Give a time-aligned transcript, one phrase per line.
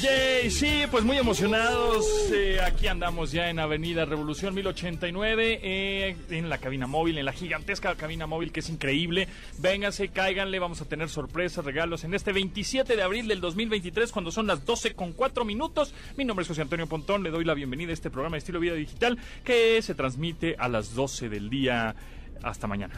[0.00, 2.06] Yay, sí, pues muy emocionados.
[2.32, 7.32] Eh, aquí andamos ya en Avenida Revolución 1089, eh, en la cabina móvil, en la
[7.32, 9.26] gigantesca cabina móvil que es increíble.
[9.58, 14.30] Vénganse, cáiganle, vamos a tener sorpresas, regalos en este 27 de abril del 2023, cuando
[14.30, 15.92] son las 12 con 4 minutos.
[16.16, 18.60] Mi nombre es José Antonio Pontón, le doy la bienvenida a este programa de estilo
[18.60, 21.96] vida digital que se transmite a las 12 del día
[22.42, 22.94] hasta mañana.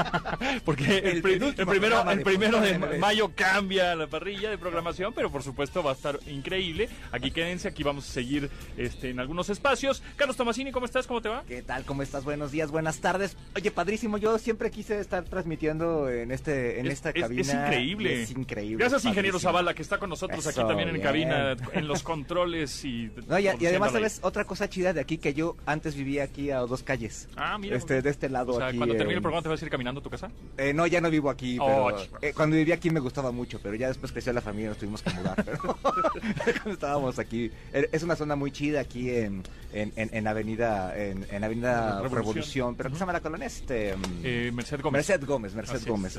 [0.64, 5.82] Porque el, primero, el primero de mayo cambia la parrilla de programación, pero por supuesto
[5.82, 6.88] va a estar increíble.
[7.12, 10.02] Aquí quédense, aquí vamos a seguir este, en algunos espacios.
[10.16, 11.06] Carlos Tomasini, ¿cómo estás?
[11.06, 11.44] ¿Cómo te va?
[11.46, 11.84] ¿Qué tal?
[11.84, 12.24] ¿Cómo estás?
[12.24, 13.36] Buenos días, buenas tardes.
[13.56, 17.40] Oye, padrísimo, yo siempre quise estar transmitiendo en este en esta cabina.
[17.40, 18.22] Es increíble.
[18.22, 18.78] Es increíble.
[18.78, 23.10] Gracias, ingeniero Zavala, que está con nosotros aquí también en cabina, en los controles y...
[23.26, 24.20] No, y, además, ¿sabes?
[24.22, 27.28] Otra cosa chida de aquí, que yo antes vivía aquí a dos calles.
[27.36, 27.76] Ah, mira.
[27.76, 30.10] Este, de este lado cuando termine el programa te vas a ir caminando a tu
[30.10, 30.30] casa.
[30.56, 31.58] Eh, no, ya no vivo aquí.
[31.60, 34.78] Oh, eh, cuando vivía aquí me gustaba mucho, pero ya después creció la familia, nos
[34.78, 35.44] tuvimos que mudar.
[36.44, 42.02] pero estábamos aquí, er, es una zona muy chida aquí en, en, Avenida en, Avenida
[42.02, 43.46] Revolución, pero ¿qué se llama la colonia?
[43.46, 45.08] Este, eh, Merced Gómez.
[45.08, 46.16] Merced Gómez, Merced Gómez.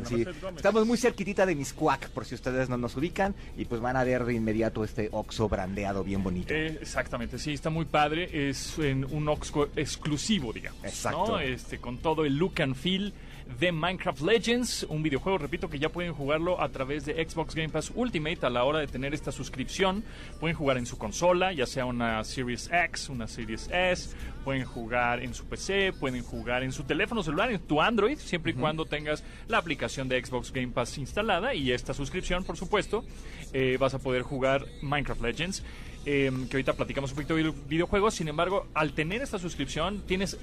[0.56, 4.04] Estamos muy cerquitita de Miscuac, por si ustedes no nos ubican, y pues van a
[4.04, 6.54] ver de inmediato este Oxo brandeado bien bonito.
[6.54, 8.50] exactamente, sí, está muy padre.
[8.50, 10.84] Es en un Oxo exclusivo, digamos.
[10.84, 11.40] Exacto.
[11.40, 13.14] Este, con todo el look and feel
[13.60, 17.70] de Minecraft Legends, un videojuego, repito, que ya pueden jugarlo a través de Xbox Game
[17.70, 20.04] Pass Ultimate a la hora de tener esta suscripción.
[20.40, 25.22] Pueden jugar en su consola, ya sea una Series X, una Series S, pueden jugar
[25.24, 28.86] en su PC, pueden jugar en su teléfono celular, en tu Android, siempre y cuando
[28.86, 33.04] tengas la aplicación de Xbox Game Pass instalada y esta suscripción, por supuesto,
[33.52, 35.64] eh, vas a poder jugar Minecraft Legends.
[36.06, 40.38] Em, que ahorita platicamos un poquito de videojuegos, sin embargo, al tener esta suscripción tienes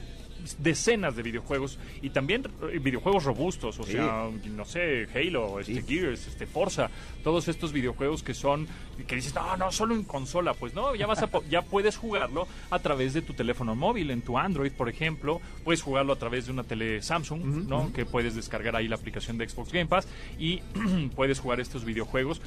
[0.59, 6.27] decenas de videojuegos y también eh, videojuegos robustos, o sea, no sé, Halo, este Gears,
[6.27, 6.91] este Forza,
[7.23, 8.67] todos estos videojuegos que son
[9.07, 12.47] que dices, "No, no, solo en consola", pues no, ya vas a ya puedes jugarlo
[12.71, 16.47] a través de tu teléfono móvil, en tu Android, por ejemplo, puedes jugarlo a través
[16.47, 17.93] de una tele Samsung, ¿no?
[17.93, 20.09] Que puedes descargar ahí la aplicación de Xbox Game Pass
[20.39, 20.61] y
[21.17, 22.41] puedes jugar estos videojuegos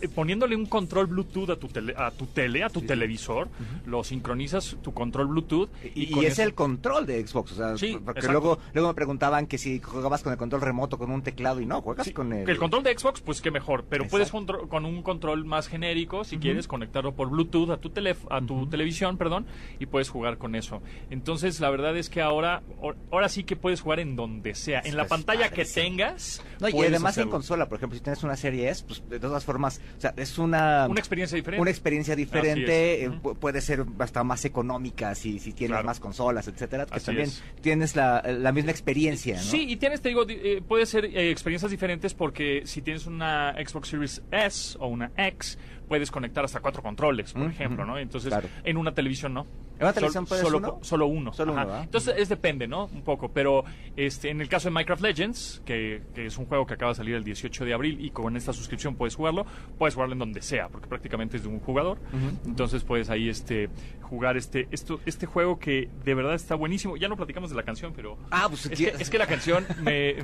[0.00, 3.48] eh, poniéndole un control Bluetooth a tu tele, a tu tele, a tu televisor,
[3.86, 8.58] lo sincronizas tu control Bluetooth y, es el control de Xbox, o sea, porque luego
[8.72, 11.82] luego me preguntaban que si jugabas con el control remoto con un teclado y no,
[11.82, 15.44] juegas con el el control de Xbox pues qué mejor, pero puedes con un control
[15.44, 17.92] más genérico si quieres conectarlo por Bluetooth a tu
[18.30, 19.46] a tu televisión, perdón,
[19.78, 20.82] y puedes jugar con eso.
[21.10, 22.62] Entonces, la verdad es que ahora
[23.10, 26.42] ahora sí que puedes jugar en donde sea, en la pantalla que tengas.
[26.60, 29.44] No, y además en consola, por ejemplo, si tienes una serie S, pues de todas
[29.44, 31.60] formas, o sea, es una una experiencia diferente.
[31.60, 33.10] Una experiencia diferente, eh,
[33.40, 38.22] puede ser hasta más económica si si tienes más consolas, etcétera, que también tienes la,
[38.22, 39.42] la, misma experiencia, ¿no?
[39.42, 43.54] Sí, y tienes, te digo, eh, puede ser eh, experiencias diferentes porque si tienes una
[43.54, 47.98] Xbox Series S o una X, puedes conectar hasta cuatro controles, por ejemplo, ¿no?
[47.98, 48.32] Entonces,
[48.64, 49.46] en una televisión no.
[49.78, 50.78] ¿En una televisión puedes solo, uno?
[50.82, 51.32] Solo uno.
[51.32, 52.86] Solo uno Entonces, es depende, ¿no?
[52.86, 53.64] Un poco, pero
[53.96, 56.96] este en el caso de Minecraft Legends, que, que, es un juego que acaba de
[56.96, 59.46] salir el 18 de abril y con esta suscripción puedes jugarlo,
[59.78, 61.98] puedes jugarlo en donde sea, porque prácticamente es de un jugador.
[62.46, 63.68] Entonces, puedes ahí este
[64.02, 66.96] jugar este esto este juego que de verdad está buenísimo.
[66.96, 69.66] Ya no platicamos de la canción, pero ah, pues, es, que, es que la canción
[69.82, 70.16] me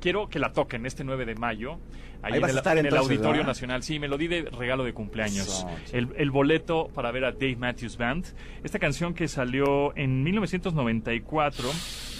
[0.00, 1.78] quiero que la toquen este 9 de mayo
[2.22, 3.82] ahí, en, el, Auditorio Nacional.
[3.82, 5.05] Sí, me lo di de regalo de cumpleaños.
[5.92, 8.26] El, boleto para ver a Dave Matthews Band.
[8.62, 11.70] Esta canción que salió en 1994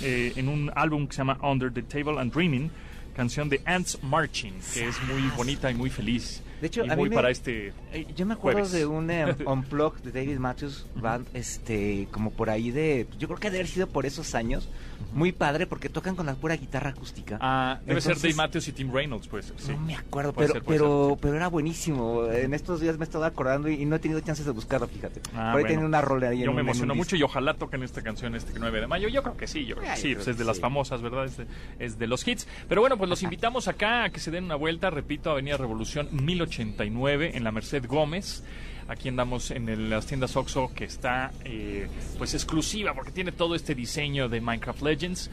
[0.03, 2.71] eh, en un álbum que se llama Under the Table and Dreaming,
[3.15, 6.43] canción de Ants Marching, que es muy bonita y muy feliz.
[6.61, 7.73] De hecho, y a muy mí para este.
[7.93, 12.51] Eh, yo me acuerdo de un eh, unplug de David Matthews Band, este, como por
[12.51, 13.07] ahí de.
[13.19, 14.69] Yo creo que debe haber sido por esos años.
[15.13, 17.39] Muy padre porque tocan con la pura guitarra acústica.
[17.41, 19.53] Ah, debe ser Dave Matthews y Tim Reynolds, pues.
[19.57, 19.73] Sí.
[19.73, 22.27] No me acuerdo, pero, pero, pero era buenísimo.
[22.27, 25.21] En estos días me he estado acordando y, no he tenido chances de buscarlo, fíjate.
[25.35, 26.41] Ah, por ahí tiene una rola ahí.
[26.41, 29.09] Yo me emociono mucho y ojalá toquen esta canción este 9 de mayo.
[29.09, 31.27] Yo creo que sí, yo creo que sí, pues es de las famosas, ¿verdad?
[31.27, 31.47] Es de,
[31.79, 32.47] es de, los hits.
[32.69, 36.09] Pero bueno, pues los invitamos acá a que se den una vuelta, repito, Avenida Revolución
[36.59, 38.43] 1089 en la Merced Gómez.
[38.89, 41.89] Aquí andamos en las tiendas Oxxo que está eh,
[42.19, 45.31] pues exclusiva porque tiene todo este diseño de Minecraft Legends.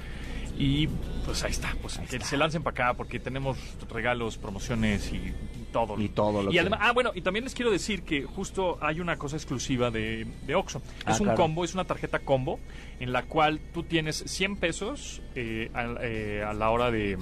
[0.57, 0.87] Y
[1.25, 3.57] pues ahí está, pues que se lancen para acá porque tenemos
[3.89, 5.33] regalos, promociones y
[5.71, 5.99] todo.
[5.99, 9.17] Y todo y además, Ah, bueno, y también les quiero decir que justo hay una
[9.17, 10.81] cosa exclusiva de, de Oxxo.
[11.07, 12.59] es ah, un combo, es una tarjeta combo
[12.99, 15.71] en la cual tú tienes 100 pesos eh,
[16.01, 17.17] eh, a la hora de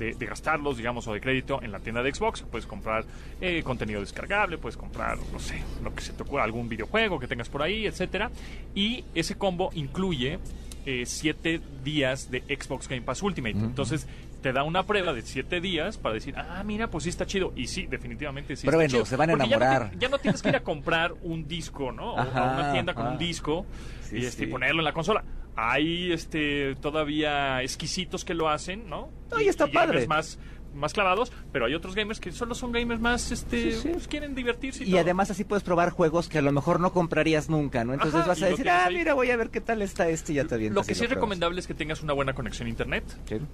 [0.00, 2.42] de, gastarlos, digamos, o de crédito en la tienda de Xbox.
[2.42, 3.04] Puedes comprar
[3.40, 7.26] eh, contenido descargable, puedes comprar, no sé, lo que se te ocurra, algún videojuego que
[7.26, 8.30] tengas por ahí, etcétera.
[8.74, 10.38] Y ese combo incluye
[10.86, 13.58] eh, siete días de Xbox Game Pass Ultimate.
[13.58, 14.06] Entonces,
[14.40, 17.52] te da una prueba de siete días para decir, ah, mira, pues sí está chido.
[17.54, 19.04] Y sí, definitivamente sí Pero está chido.
[19.04, 19.92] se van a enamorar.
[19.98, 22.14] Ya no, tienes que ir a comprar un disco, ¿no?
[22.14, 23.66] o a una tienda con un disco
[24.12, 25.24] y, este, ponerlo en la consola.
[25.56, 29.10] Hay este todavía exquisitos que lo hacen, ¿no?
[29.30, 30.06] No, y está padre.
[30.06, 30.38] más
[30.74, 34.84] más clavados, pero hay otros gamers que solo son gamers más, este, pues, quieren divertirse.
[34.84, 37.94] Y, además así puedes probar juegos que a lo mejor no comprarías nunca, ¿no?
[37.94, 40.44] Entonces vas a decir, ah, mira, voy a ver qué tal está este y ya
[40.44, 40.74] te viene.
[40.74, 43.04] Lo que sí es recomendable es que tengas una buena conexión a internet,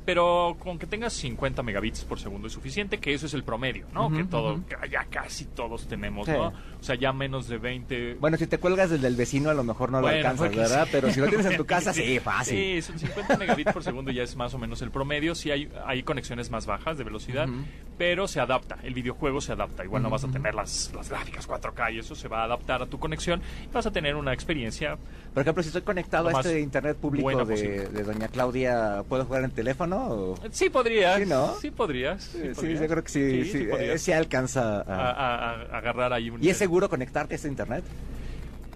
[0.04, 3.86] pero con que tengas 50 megabits por segundo es suficiente, que eso es el promedio,
[3.92, 4.10] ¿no?
[4.10, 4.60] que todo,
[4.90, 6.52] ya casi todos tenemos, ¿no?
[6.80, 8.14] O sea, ya menos de 20.
[8.14, 10.86] Bueno, si te cuelgas desde el vecino a lo mejor no lo alcanzas, ¿verdad?
[10.92, 12.56] Pero si lo tienes en tu casa, sí, fácil.
[12.56, 15.34] Sí, son 50 megabits por segundo ya es más o menos el promedio.
[15.34, 17.48] Sí hay, hay conexiones más bajas de velocidad,
[17.96, 19.84] pero se adapta, el videojuego se adapta.
[19.84, 22.82] Igual no vas a tener las, las gráficas 4K y eso se va a adaptar
[22.82, 24.98] a tu conexión y vas a tener una experiencia.
[25.32, 29.50] Por ejemplo, si estoy conectado a este internet público de, Doña Claudia, ¿puedo jugar en
[29.50, 30.34] teléfono?
[30.50, 31.18] Sí, podrías.
[31.18, 31.54] Sí, ¿no?
[31.54, 32.22] Sí, podrías.
[32.22, 33.68] Sí, yo creo que sí, sí,
[33.98, 35.76] sí, eh, alcanza a...
[35.76, 36.42] agarrar ahí un...
[36.42, 37.84] ¿Y es seguro conectarte a este internet?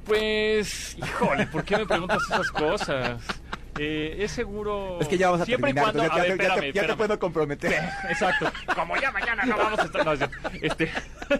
[0.06, 3.22] Pues, híjole, ¿por qué me preguntas esas cosas?
[3.78, 4.98] Eh, es seguro.
[5.00, 6.16] Es que ya vamos a siempre terminar, cuando.
[6.16, 7.72] ya, te, ya, te, puedo comprometer.
[8.08, 8.50] Exacto.
[8.74, 10.04] Como ya mañana no vamos a estar.
[10.04, 10.12] No,
[10.60, 10.90] este,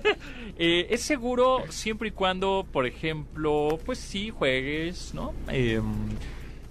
[0.58, 5.34] eh, es seguro siempre y cuando, por ejemplo, pues sí juegues, ¿no?
[5.48, 5.80] Eh,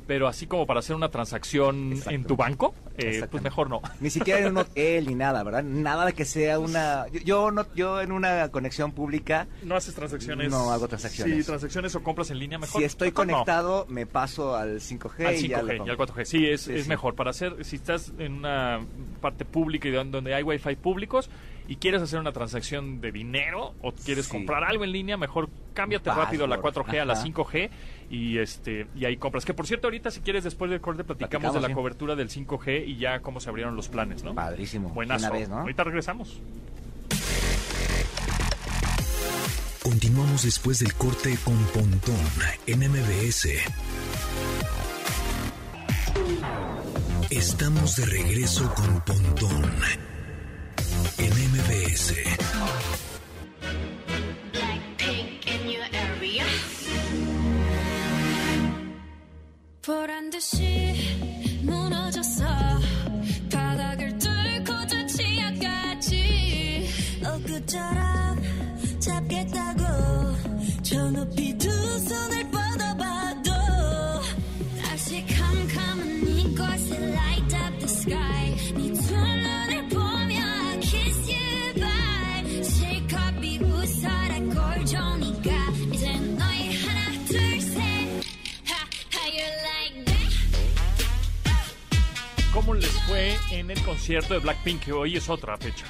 [0.10, 3.80] pero así como para hacer una transacción en tu banco, eh, pues mejor no.
[4.00, 5.62] Ni siquiera en un hotel ni nada, ¿verdad?
[5.62, 7.06] Nada de que sea una...
[7.24, 9.46] Yo no yo en una conexión pública...
[9.62, 10.50] No haces transacciones.
[10.50, 11.38] No hago transacciones.
[11.38, 12.82] Sí, transacciones o compras en línea mejor.
[12.82, 15.54] Si estoy conectado, me paso al 5G, al 5G y,
[15.92, 16.26] al 4G.
[16.26, 17.14] Sí, es, es mejor.
[17.14, 18.80] Para hacer, si estás en una
[19.22, 21.30] parte pública y donde hay wifi públicos,
[21.70, 26.10] y quieres hacer una transacción de dinero o quieres comprar algo en línea, mejor cámbiate
[26.10, 27.70] rápido a la 4G a la 5G
[28.10, 29.46] y este y ahí compras.
[29.46, 32.88] Que por cierto, ahorita si quieres después del corte platicamos, de la cobertura del 5G
[32.88, 34.34] y ya cómo se abrieron los planes, ¿no?
[34.34, 34.90] Padrísimo.
[34.90, 35.32] Buenazo.
[35.32, 35.60] Vez, ¿no?
[35.60, 36.42] Ahorita regresamos.
[39.84, 42.16] Continuamos después del corte con Pontón
[42.66, 43.48] en MBS.
[47.30, 50.19] Estamos de regreso con Pontón
[51.19, 52.15] en MBS.
[59.83, 62.08] 보란 듯이 무너
[93.52, 94.82] en el concierto de Blackpink?
[94.82, 95.86] Que hoy es otra fecha.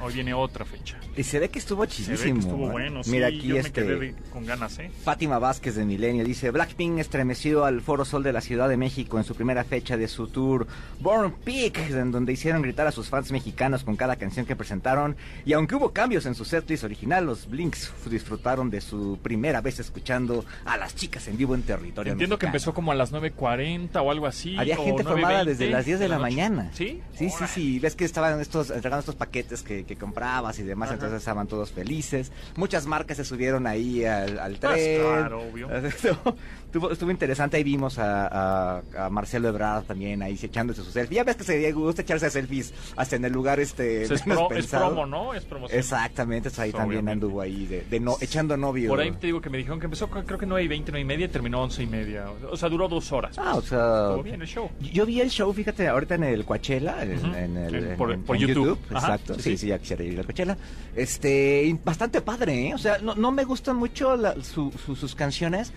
[0.00, 0.98] Hoy viene otra fecha.
[1.16, 2.40] Y se ve que estuvo chidísimo.
[2.40, 2.72] estuvo ¿eh?
[2.72, 4.90] bueno, Mira aquí este, con ganas, ¿eh?
[5.02, 9.16] Fátima Vázquez de Milenio dice, Blackpink estremeció al Foro Sol de la Ciudad de México
[9.16, 10.66] en su primera fecha de su tour
[11.00, 15.16] Born Peak, en donde hicieron gritar a sus fans mexicanos con cada canción que presentaron.
[15.46, 19.80] Y aunque hubo cambios en su setlist original, los Blinks disfrutaron de su primera vez
[19.80, 23.96] escuchando a las chicas en vivo en territorio Entiendo que empezó como a las 9.40
[23.96, 24.56] o algo así.
[24.58, 26.70] Había gente formada desde las 10 de, la, mañana.
[26.74, 27.00] ¿Sí?
[27.14, 27.78] Sí, sí, sí.
[27.78, 31.72] Ves que estaban estos entregando estos paquetes que que comprabas y demás, entonces estaban todos
[31.72, 32.32] felices.
[32.56, 35.00] Muchas marcas se subieron ahí al, pues tren.
[35.00, 35.68] claro, obvio.
[36.90, 41.16] estuvo, interesante, ahí vimos a, Marcelo Ebrard también ahí echándose su selfie.
[41.16, 45.34] Ya ves que se gusta echarse selfies hasta en el lugar este es, promo, ¿no?
[45.34, 45.78] Es promoción.
[45.78, 48.88] Exactamente, ahí también anduvo ahí de, no, echando novio.
[48.88, 51.02] Por ahí te digo que me dijeron que empezó creo que 9 y 20, 9
[51.02, 52.26] y media terminó 11 y media.
[52.50, 53.38] O sea, duró dos horas.
[53.38, 54.08] Ah, o sea...
[54.08, 54.70] Estuvo bien el show.
[54.80, 58.78] Yo vi el show, fíjate, ahorita en el Coachella, en, el, por, YouTube.
[58.90, 60.56] Exacto, sí, sí, ya quisiera ir al Coachella.
[60.94, 62.74] Este, bastante padre, ¿eh?
[62.74, 65.72] O sea, no, no me gustan mucho sus canciones,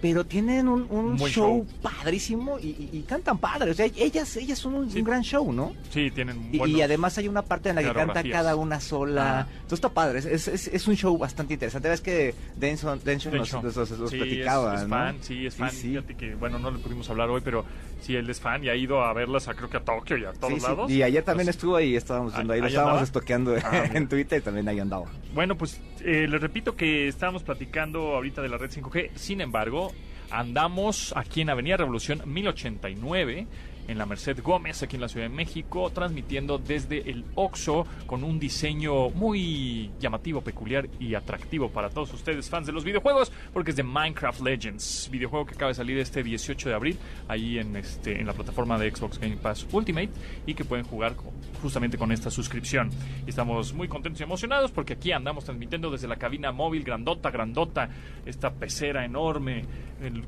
[0.00, 3.70] pero tienen un, show, padrísimo y, cantan padre.
[3.70, 5.72] O sea, ellas, ellas son un, gran show, ¿no?
[5.90, 9.46] Sí, tienen y, y, además hay una parte en la que canta cada una sola.
[9.50, 11.88] Entonces está padre, es, es, un show bastante interesante.
[11.88, 15.70] Ves que Denson, Denson, nos, nos, platicaba, es, fan, sí, es fan.
[15.70, 17.64] Fíjate que, bueno, no le pudimos hablar hoy, pero
[18.00, 20.24] sí, él es fan y ha ido a verlas a creo que a Tokio y
[20.24, 20.90] a todos lados.
[20.90, 24.42] Y ayer también estuvo ahí, estábamos viendo ahí, lo estábamos estoqueando ah, en Twitter y
[24.42, 25.06] también ahí andaba.
[25.34, 29.92] Bueno, pues eh, les repito que estábamos platicando ahorita de la red 5G, sin embargo,
[30.30, 33.46] andamos aquí en Avenida Revolución 1089
[33.90, 38.22] en la Merced Gómez, aquí en la Ciudad de México, transmitiendo desde el OXO con
[38.22, 43.70] un diseño muy llamativo, peculiar y atractivo para todos ustedes, fans de los videojuegos, porque
[43.70, 47.74] es de Minecraft Legends, videojuego que acaba de salir este 18 de abril, ahí en,
[47.74, 50.10] este, en la plataforma de Xbox Game Pass Ultimate,
[50.46, 51.16] y que pueden jugar
[51.60, 52.90] justamente con esta suscripción.
[53.26, 57.88] Estamos muy contentos y emocionados porque aquí andamos transmitiendo desde la cabina móvil grandota, grandota,
[58.26, 59.64] esta pecera enorme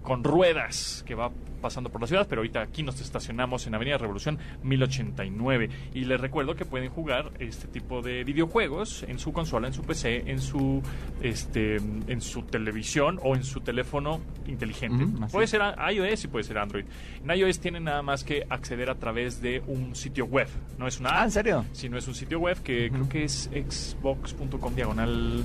[0.02, 1.30] con ruedas que va
[1.62, 6.20] pasando por la ciudad, pero ahorita aquí nos estacionamos en Avenida Revolución 1089 y les
[6.20, 10.40] recuerdo que pueden jugar este tipo de videojuegos en su consola, en su PC, en
[10.40, 10.82] su
[11.22, 15.06] este en su televisión o en su teléfono inteligente.
[15.30, 16.84] puede ser iOS y puede ser Android.
[17.24, 20.48] En iOS tienen nada más que acceder a través de un sitio web,
[20.78, 21.64] no es una Ah, ¿en serio?
[21.72, 25.44] Sino es un sitio web que creo que es xbox.com diagonal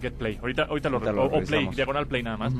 [0.00, 0.38] Get Play.
[0.40, 2.52] Ahorita, ahorita, lo, o, Play, diagonal Play nada más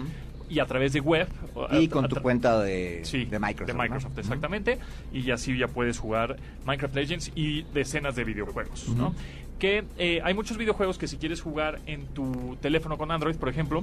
[0.52, 1.26] y a través de web.
[1.70, 3.66] Y con tu cuenta de, de Microsoft.
[3.66, 4.78] De Microsoft, exactamente.
[5.12, 9.14] Y así ya puedes jugar Minecraft Legends y decenas de videojuegos, ¿no?
[9.58, 13.48] Que eh, hay muchos videojuegos que si quieres jugar en tu teléfono con Android, por
[13.48, 13.82] ejemplo,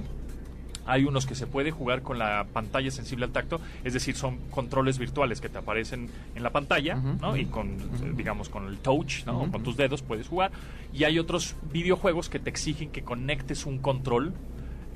[0.86, 4.38] hay unos que se puede jugar con la pantalla sensible al tacto, es decir, son
[4.52, 7.36] controles virtuales que te aparecen en la pantalla, ¿no?
[7.36, 7.78] Y con,
[8.16, 9.52] digamos, con el touch, ¿no?
[9.52, 10.52] con tus dedos puedes jugar.
[10.94, 14.34] Y hay otros videojuegos que te exigen que conectes un control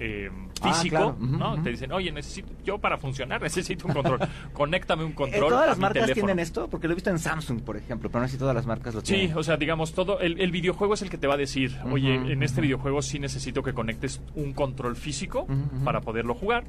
[0.05, 0.29] eh,
[0.59, 1.61] ah, físico, ¿no?
[1.63, 4.19] Te dicen, oye, necesito, yo para funcionar necesito un control.
[4.51, 5.49] Conéctame un eh, control.
[5.49, 6.67] ¿Todas las marcas tienen esto?
[6.67, 8.93] Porque lo he visto en Samsung, por ejemplo, pero no sé si todas las marcas
[8.93, 9.29] lo tienen.
[9.29, 12.15] Sí, o sea, digamos, todo, el, videojuego es el que te va a decir, oye,
[12.15, 15.47] en este videojuego sí necesito que conectes un control físico
[15.85, 16.65] para poderlo jugar.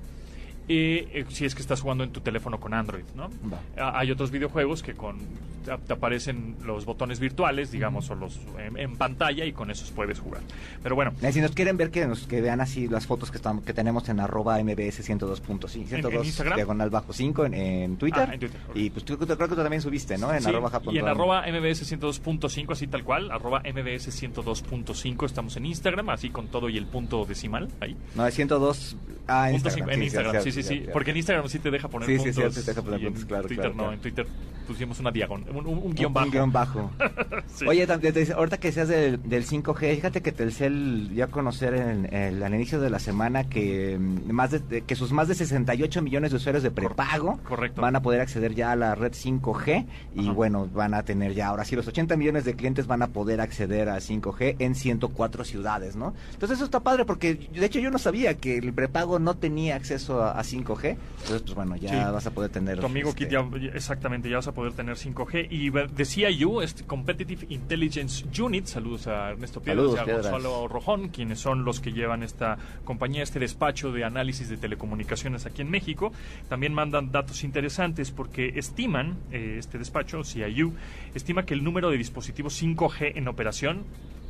[0.68, 3.30] Eh, si es que estás jugando en tu teléfono con Android, ¿no?
[3.76, 5.18] Ah, hay otros videojuegos que con
[5.64, 8.38] te, aparecen los botones virtuales, digamos, o los
[8.76, 10.42] en, pantalla y con esos puedes jugar.
[10.83, 11.12] Pero bueno.
[11.33, 14.09] Si nos quieren ver que nos que vean así las fotos que estamos que tenemos
[14.09, 18.26] en arroba mbs 102.5, 102 diagonal bajo 5 en, Twitter.
[18.28, 18.61] Ah, en Twitter.
[18.75, 20.33] Y pues tú, creo que tú también subiste, ¿no?
[20.33, 25.66] En arroba Y en arroba mbs 102.5 así tal cual, arroba mbs 102.5 estamos en
[25.66, 27.97] Instagram, así con todo y el punto decimal ahí.
[28.14, 28.97] No, es 102
[29.28, 29.90] ah, en Instagram.
[29.90, 32.34] en Instagram, sí, sí, sí, porque en Instagram sí te deja poner sí, puntos.
[32.34, 33.49] Sí, sí, te deja poner puntos, claro.
[33.49, 34.26] Twitter no, en Twitter
[34.66, 36.26] pusimos una diagonal, un, guion bajo.
[36.26, 36.90] Un guion bajo.
[37.66, 37.87] Oye,
[38.34, 42.90] ahorita que seas del, 5G, fíjate que Telcel ya a conocer en, al inicio de
[42.90, 46.70] la semana que mm, más de, que sus más de 68 millones de usuarios de
[46.70, 47.80] prepago Correcto.
[47.80, 51.49] van a poder acceder ya a la red 5G y bueno, van a tener ya
[51.49, 55.44] ahora sí los 80 millones de clientes van a poder acceder a 5G en 104
[55.44, 56.14] ciudades, ¿no?
[56.32, 59.76] Entonces eso está padre porque de hecho yo no sabía que el prepago no tenía
[59.76, 60.97] acceso a, 5G.
[61.23, 63.31] Entonces pues bueno, ya vas a poder tener Tu amigo este...
[63.31, 68.67] ya, exactamente, ya vas a poder tener 5G y decía CIU, este Competitive Intelligence Unit,
[68.67, 73.23] saludos a Ernesto Piedras y a Gonzalo Rojón, quienes son los que llevan esta compañía,
[73.23, 76.13] este despacho de análisis de telecomunicaciones aquí en México.
[76.49, 80.75] También mandan datos interesantes porque estiman, eh, este despacho, CIU,
[81.15, 83.85] estima que el número de dispositivos 5G en operación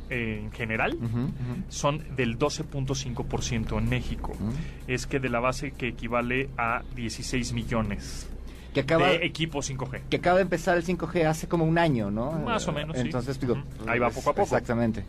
[0.09, 0.97] en general
[1.69, 4.33] son del 12.5% en México.
[4.87, 8.29] Es que de la base que equivale a 16 millones
[8.75, 10.01] que acaba, de equipo 5G.
[10.09, 12.33] Que acaba de empezar el 5G hace como un año, ¿no?
[12.33, 12.97] Más o menos.
[12.97, 13.57] Entonces, digo,
[13.87, 14.43] ahí va poco a poco.
[14.43, 15.05] Exactamente.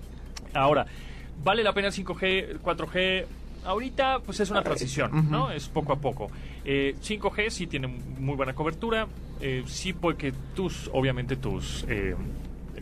[0.54, 0.86] Ahora,
[1.42, 3.24] ¿vale la pena el 5G, 4G?
[3.64, 5.50] Ahorita, pues es una transición, ¿no?
[5.50, 6.28] Es poco a poco.
[6.64, 9.08] Eh, 5G sí tiene muy buena cobertura.
[9.40, 12.14] Eh, sí puede que tus, obviamente tus eh,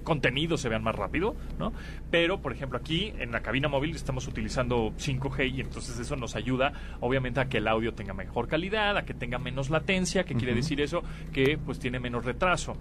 [0.04, 1.72] contenidos se vean más rápido, ¿no?
[2.10, 6.36] Pero, por ejemplo, aquí en la cabina móvil estamos utilizando 5G y entonces eso nos
[6.36, 10.34] ayuda, obviamente, a que el audio tenga mejor calidad, a que tenga menos latencia, que
[10.34, 12.74] quiere decir eso, que pues tiene menos retraso.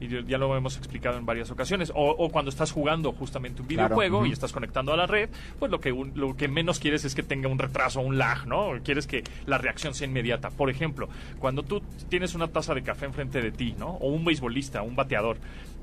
[0.00, 1.92] Y ya lo hemos explicado en varias ocasiones.
[1.94, 5.28] O, cuando estás jugando justamente un videojuego y estás conectando a la red,
[5.58, 8.70] pues lo que, lo que menos quieres es que tenga un retraso, un lag, ¿no?
[8.84, 10.50] Quieres que la reacción sea inmediata.
[10.50, 13.90] Por ejemplo, cuando tú tienes una taza de café enfrente de ti, ¿no?
[13.90, 15.38] O un beisbolista, un bateador,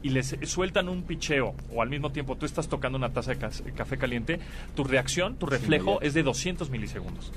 [0.06, 3.74] y les sueltan un picheo o al mismo tiempo tú estás tocando una taza de
[3.74, 4.40] café caliente,
[4.76, 7.34] tu reacción, tu reflejo es de 200 milisegundos.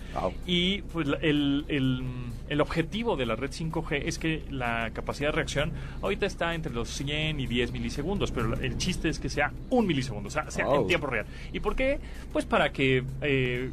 [0.47, 5.73] Y pues, el, el, objetivo de la red 5G es que la capacidad de reacción
[6.03, 9.87] ahorita está entre los 100 y 10 milisegundos, pero el chiste es que sea un
[9.87, 11.27] milisegundo, o sea, sea en tiempo real.
[11.53, 11.99] ¿Y por qué?
[12.33, 13.71] Pues para que eh,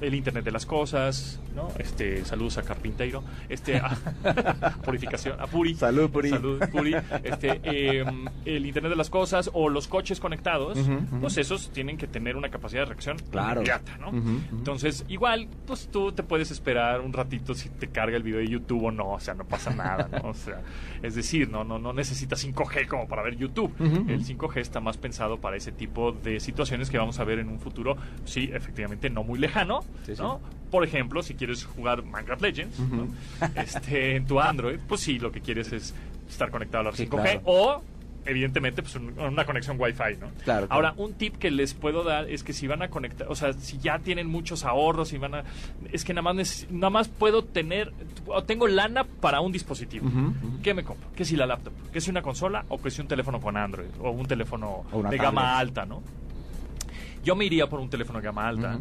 [0.00, 1.68] el Internet de las cosas, ¿no?
[1.78, 3.96] Este, saludos a Carpinteiro, este, a,
[4.84, 5.74] purificación, a Puri.
[5.74, 6.30] Salud, Puri.
[6.30, 6.94] Salud, Puri.
[7.22, 7.60] Este,
[7.98, 10.78] em, el Internet de las Cosas o los coches conectados,
[11.20, 14.10] pues esos tienen que tener una capacidad de reacción inmediata, ¿no?
[14.52, 18.48] Entonces, igual, pues tú te puedes esperar un ratito si te carga el video de
[18.48, 20.30] YouTube o no, o sea, no pasa nada, ¿no?
[20.30, 20.62] O sea,
[21.02, 23.72] es decir, no, no, no necesitas 5G como para ver YouTube.
[24.08, 27.48] El 5G está más pensado para ese tipo de situaciones que vamos a ver en
[27.48, 29.84] un futuro, sí, efectivamente, no muy lejano,
[30.18, 30.40] ¿no?
[30.70, 32.78] Por ejemplo, si quieres jugar Minecraft Legends,
[33.56, 35.94] este, en tu Android, pues sí, lo que quieres es
[36.28, 37.82] estar conectado a la 5G o
[38.28, 40.28] evidentemente pues una conexión Wi-Fi, ¿no?
[40.44, 43.34] Claro, Ahora, un tip que les puedo dar es que si van a conectar, o
[43.34, 45.44] sea, si ya tienen muchos ahorros y van a
[45.90, 47.92] es que nada más nada más puedo tener
[48.26, 50.08] o tengo lana para un dispositivo.
[50.62, 51.08] ¿Qué me compro?
[51.16, 51.72] ¿Qué si la laptop?
[51.92, 55.16] ¿Qué si una consola o qué si un teléfono con Android o un teléfono de
[55.16, 56.02] gama alta, ¿no?
[57.24, 58.78] Yo me iría por un teléfono de gama alta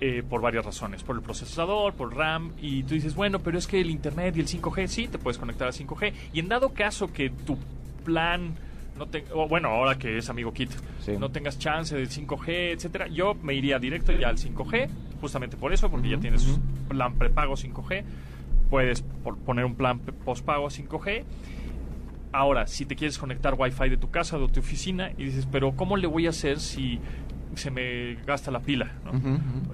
[0.00, 1.02] eh, por varias razones.
[1.02, 2.52] Por el procesador, por RAM.
[2.60, 5.38] Y tú dices, bueno, pero es que el Internet y el 5G, sí, te puedes
[5.38, 6.12] conectar a 5G.
[6.32, 7.56] Y en dado caso que tu
[8.04, 8.54] plan
[8.98, 10.70] no te, bueno, ahora que es amigo Kit,
[11.18, 14.88] no tengas chance del 5G, etcétera, yo me iría directo ya al 5G,
[15.20, 16.46] justamente por eso, porque ya tienes
[16.88, 18.04] plan prepago 5G,
[18.70, 19.02] puedes
[19.44, 21.24] poner un plan postpago 5G.
[22.34, 25.46] Ahora, si te quieres conectar Wi-Fi de tu casa o de tu oficina y dices,
[25.50, 26.98] pero ¿cómo le voy a hacer si
[27.54, 28.92] se me gasta la pila,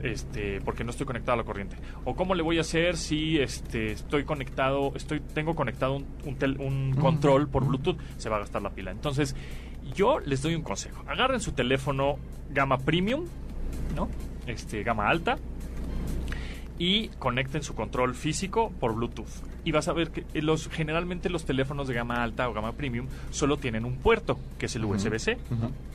[0.02, 1.76] Este, porque no estoy conectado a la corriente.
[2.04, 6.06] O cómo le voy a hacer si este estoy conectado, estoy tengo conectado un,
[6.58, 8.90] un, control por Bluetooth, se va a gastar la pila.
[8.90, 9.37] Entonces,
[9.94, 11.02] yo les doy un consejo.
[11.08, 12.16] Agarren su teléfono
[12.50, 13.25] gama premium,
[13.94, 14.08] ¿no?
[14.47, 15.37] Este, gama alta
[16.78, 19.26] y conecten su control físico por Bluetooth.
[19.64, 23.06] Y vas a ver que los, generalmente los teléfonos de gama alta o gama premium
[23.30, 25.38] solo tienen un puerto, que es el USB-C,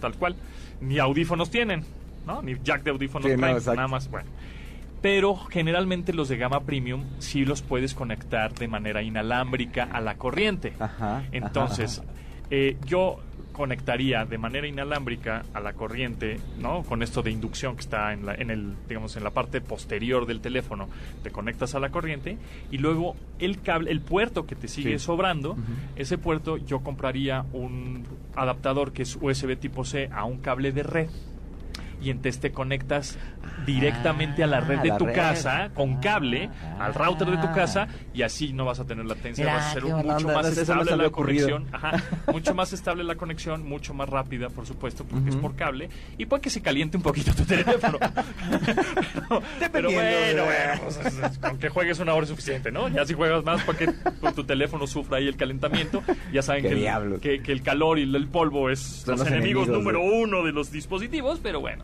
[0.01, 0.35] tal cual.
[0.81, 1.83] Ni audífonos tienen,
[2.27, 2.41] ¿no?
[2.41, 4.09] Ni jack de audífonos nada más.
[4.09, 4.29] Bueno.
[5.01, 10.15] Pero generalmente los de gama premium sí los puedes conectar de manera inalámbrica a la
[10.15, 10.73] corriente.
[11.31, 12.01] Entonces,
[12.49, 13.19] eh, yo
[13.53, 16.83] conectaría de manera inalámbrica a la corriente, ¿no?
[16.83, 20.25] Con esto de inducción que está en, la, en el, digamos, en la parte posterior
[20.25, 20.89] del teléfono,
[21.23, 22.37] te conectas a la corriente
[22.71, 25.55] y luego el cable, el puerto que te sigue sobrando,
[25.95, 28.03] ese puerto yo compraría un
[28.35, 31.09] adaptador que es USB tipo C a un cable de red
[32.03, 33.17] y entonces te conectas
[33.65, 38.23] directamente a la red de tu casa con cable al router de tu casa y
[38.23, 41.67] así no vas a tener latencia, vas a ser mucho más estable la conexión,
[42.31, 46.25] mucho más estable la conexión, mucho más rápida, por supuesto, porque es por cable y
[46.25, 47.97] puede que se caliente un poquito tu teléfono.
[49.71, 52.89] pero, bueno, bueno pues, con que juegues una hora es suficiente, ¿no?
[52.89, 53.87] Ya si juegas más para que
[54.35, 58.27] tu teléfono sufra ahí el calentamiento, ya saben que el, que, el, calor y el
[58.27, 61.83] polvo es los, enemigos, número uno de los dispositivos, pero bueno.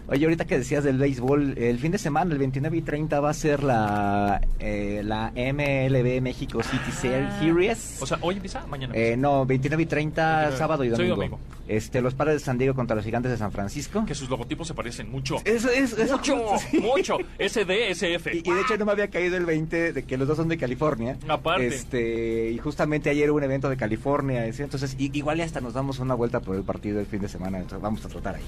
[0.11, 3.29] Oye, ahorita que decías del béisbol, el fin de semana, el 29 y 30, va
[3.29, 7.39] a ser la, eh, la MLB México City ah.
[7.39, 7.97] Series.
[8.01, 8.67] O sea, ¿hoy empieza?
[8.67, 8.93] ¿Mañana?
[8.93, 11.39] Eh, no, 29 y 30, sábado y domingo.
[11.65, 14.03] Este, los padres de San Diego contra los gigantes de San Francisco.
[14.05, 15.37] Que sus logotipos se parecen mucho.
[15.45, 16.35] Eso es, mucho,
[16.81, 17.17] mucho.
[17.39, 18.35] SD, SF.
[18.35, 20.57] Y, de hecho no me había caído el 20 de que los dos son de
[20.57, 21.17] California.
[21.29, 21.67] Aparte.
[21.67, 24.45] Este, y justamente ayer hubo un evento de California.
[24.45, 27.59] Entonces, igual ya hasta nos damos una vuelta por el partido del fin de semana.
[27.59, 28.43] Entonces, vamos a tratar ahí.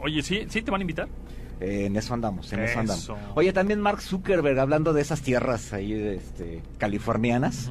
[0.00, 1.08] Oye, ¿sí, ¿sí te van a invitar?
[1.60, 2.78] Eh, en eso andamos, en eso.
[2.78, 3.10] andamos.
[3.34, 7.70] Oye, también Mark Zuckerberg, hablando de esas tierras ahí este, californianas,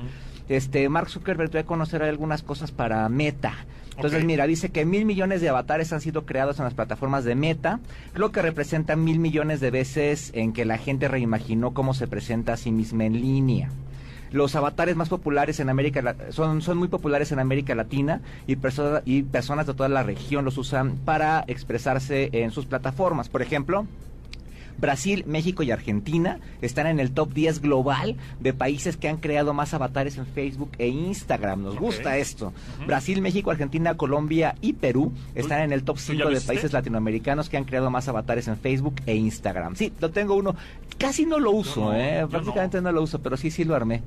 [0.49, 3.53] este, Mark Zuckerberg debe conocer algunas cosas para Meta.
[3.95, 7.35] Entonces, mira, dice que mil millones de avatares han sido creados en las plataformas de
[7.35, 7.81] Meta,
[8.15, 12.53] lo que representa mil millones de veces en que la gente reimaginó cómo se presenta
[12.53, 13.69] a sí misma en línea
[14.31, 18.57] los avatares más populares en América son, son muy populares en América Latina y,
[19.05, 23.29] y personas de toda la región los usan para expresarse en sus plataformas.
[23.29, 23.85] Por ejemplo,
[24.81, 29.53] Brasil, México y Argentina están en el top 10 global de países que han creado
[29.53, 31.63] más avatares en Facebook e Instagram.
[31.63, 32.51] Nos gusta esto.
[32.87, 37.57] Brasil, México, Argentina, Colombia y Perú están en el top 5 de países latinoamericanos que
[37.57, 39.75] han creado más avatares en Facebook e Instagram.
[39.75, 40.55] Sí, lo tengo uno.
[40.97, 42.25] Casi no lo uso, ¿eh?
[42.29, 42.91] prácticamente no.
[42.91, 44.01] lo uso, pero sí, sí lo armé.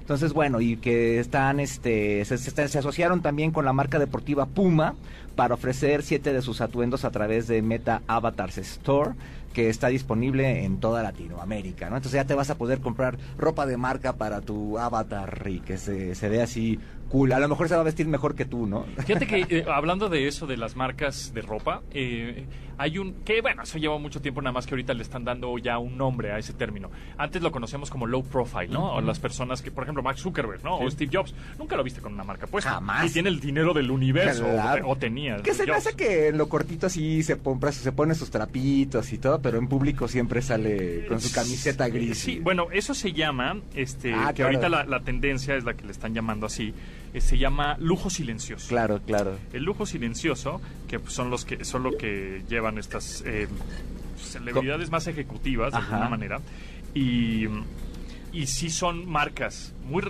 [0.00, 4.94] Entonces, bueno, y que están, este, se, se, asociaron también con la marca deportiva Puma
[5.36, 9.12] para ofrecer siete de sus atuendos a través de Meta Avatars Store
[9.52, 11.96] que está disponible en toda Latinoamérica, ¿no?
[11.96, 15.76] Entonces ya te vas a poder comprar ropa de marca para tu avatar y que
[15.76, 17.32] se, se vea así cool.
[17.32, 18.84] A lo mejor se va a vestir mejor que tú, ¿no?
[19.04, 22.46] Fíjate que eh, hablando de eso, de las marcas de ropa, eh,
[22.80, 25.58] hay un que bueno, eso lleva mucho tiempo nada más que ahorita le están dando
[25.58, 26.90] ya un nombre a ese término.
[27.18, 28.94] Antes lo conocíamos como low profile, ¿no?
[28.94, 30.78] O las personas que, por ejemplo, Mark Zuckerberg, ¿no?
[30.78, 32.70] O Steve Jobs, nunca lo viste con una marca puesta.
[32.70, 33.04] Jamás.
[33.04, 34.46] Y tiene el dinero del universo
[34.86, 35.36] o, tenía.
[35.42, 39.12] Que se me hace que en lo cortito así se pone, se pone sus trapitos
[39.12, 42.16] y todo, pero en público siempre sale con su camiseta gris.
[42.16, 45.84] Sí, bueno, eso se llama, este, ah, que ahorita la, la tendencia es la que
[45.84, 46.72] le están llamando así
[47.12, 48.68] eh, se llama lujo silencioso.
[48.68, 49.38] Claro, claro.
[49.52, 53.48] El lujo silencioso, que son los que son lo que llevan estas eh,
[54.18, 56.40] celebridades más ejecutivas de alguna manera,
[56.94, 57.46] y,
[58.32, 60.02] y sí son marcas muy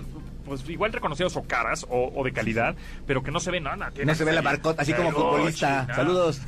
[0.51, 2.75] pues igual reconocidos o caras o, de calidad,
[3.07, 3.91] pero que no se ve nada.
[4.03, 5.87] No se ve la marcota, así como futbolista.
[5.95, 6.41] Saludos.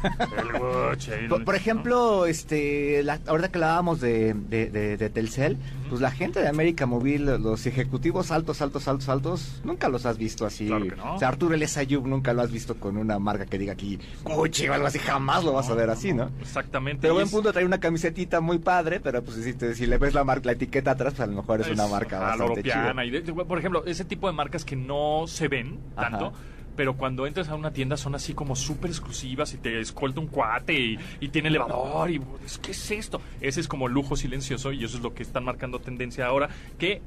[1.46, 5.58] por, ejemplo, este, la, ahorita que hablábamos de, de, Telcel,
[5.90, 10.18] pues la gente de América Móvil, los ejecutivos altos, altos, altos, altos, nunca los has
[10.18, 10.70] visto así.
[10.70, 14.68] O sea, Arturo Elesayub nunca lo has visto con una marca que diga aquí Gucci
[14.68, 16.30] o algo así, jamás lo vas a ver así, ¿no?
[16.42, 17.04] Exactamente.
[17.04, 20.26] Pero buen punto trae una camisetita muy padre, pero pues si, si le ves la
[20.26, 22.94] marca, la etiqueta atrás, pues a lo mejor es, una marca bastante chida.
[23.06, 26.34] Y por ejemplo, ese tipo de marcas que no se ven tanto
[26.76, 30.28] pero cuando entras a una tienda son así como súper exclusivas y te escolta un
[30.28, 32.22] cuate y, tiene elevador y
[32.62, 33.22] ¿qué es esto?
[33.42, 37.02] Ese es como lujo silencioso y eso es lo que están marcando tendencia ahora que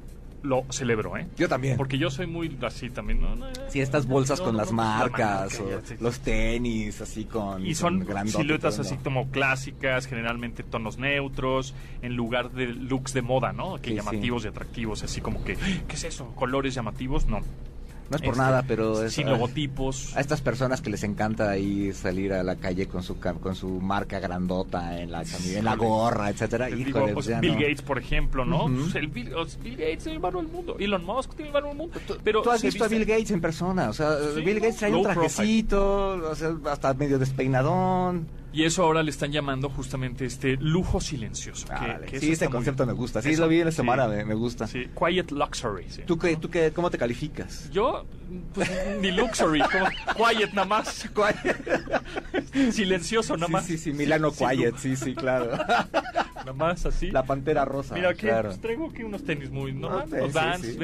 [0.47, 1.27] lo celebro, ¿eh?
[1.37, 1.77] Yo también.
[1.77, 3.47] Porque yo soy muy así también, ¿no?
[3.67, 5.67] sí, estas bolsas con las marcas, o
[5.99, 7.65] los tenis así con...
[7.65, 13.53] Y son siluetas así como clásicas, generalmente tonos neutros, en lugar de looks de moda,
[13.53, 13.77] ¿no?
[13.77, 16.33] Que llamativos y atractivos, así como que, ¿qué es eso?
[16.35, 17.27] ¿Colores llamativos?
[17.27, 17.41] No.
[18.09, 19.03] No es por este, nada, pero...
[19.03, 20.15] Es, sin logotipos.
[20.15, 23.69] A estas personas que les encanta ahí salir a la calle con su con su
[23.81, 26.69] marca grandota en la en la gorra, etcétera.
[26.69, 28.67] Híjole, pues, Bill Gates, por ejemplo, ¿no?
[28.67, 30.77] Pues, el Bill, Gates es el hermano del mundo.
[30.79, 31.99] Elon Musk tiene el hermano del mundo.
[32.23, 33.89] Pero tú has visto a Bill Gates en persona.
[33.89, 38.27] O sea, Bill Gates trae un trajecito, o sea, hasta medio despeinadón.
[38.53, 41.67] Y eso ahora le están llamando justamente este lujo silencioso.
[42.07, 43.21] que, sí, ese concepto me gusta.
[43.21, 44.67] Sí, lo vi en la semana, me, gusta.
[44.67, 45.85] Sí, quiet luxury.
[46.05, 47.69] ¿Tú, qué, ¿Tú qué, cómo te calificas?
[47.71, 48.05] Yo,
[48.53, 48.69] pues
[49.01, 51.07] ni luxury, como quiet nada más.
[51.17, 52.71] Quiet.
[52.71, 53.65] Silencioso nada más.
[53.65, 55.51] Sí, sí, Milano Quiet, sí, sí, claro.
[56.35, 57.11] nada más así.
[57.11, 57.95] La pantera rosa.
[57.95, 60.77] Mira, que pues, traigo aquí unos tenis muy normales, unos Vans,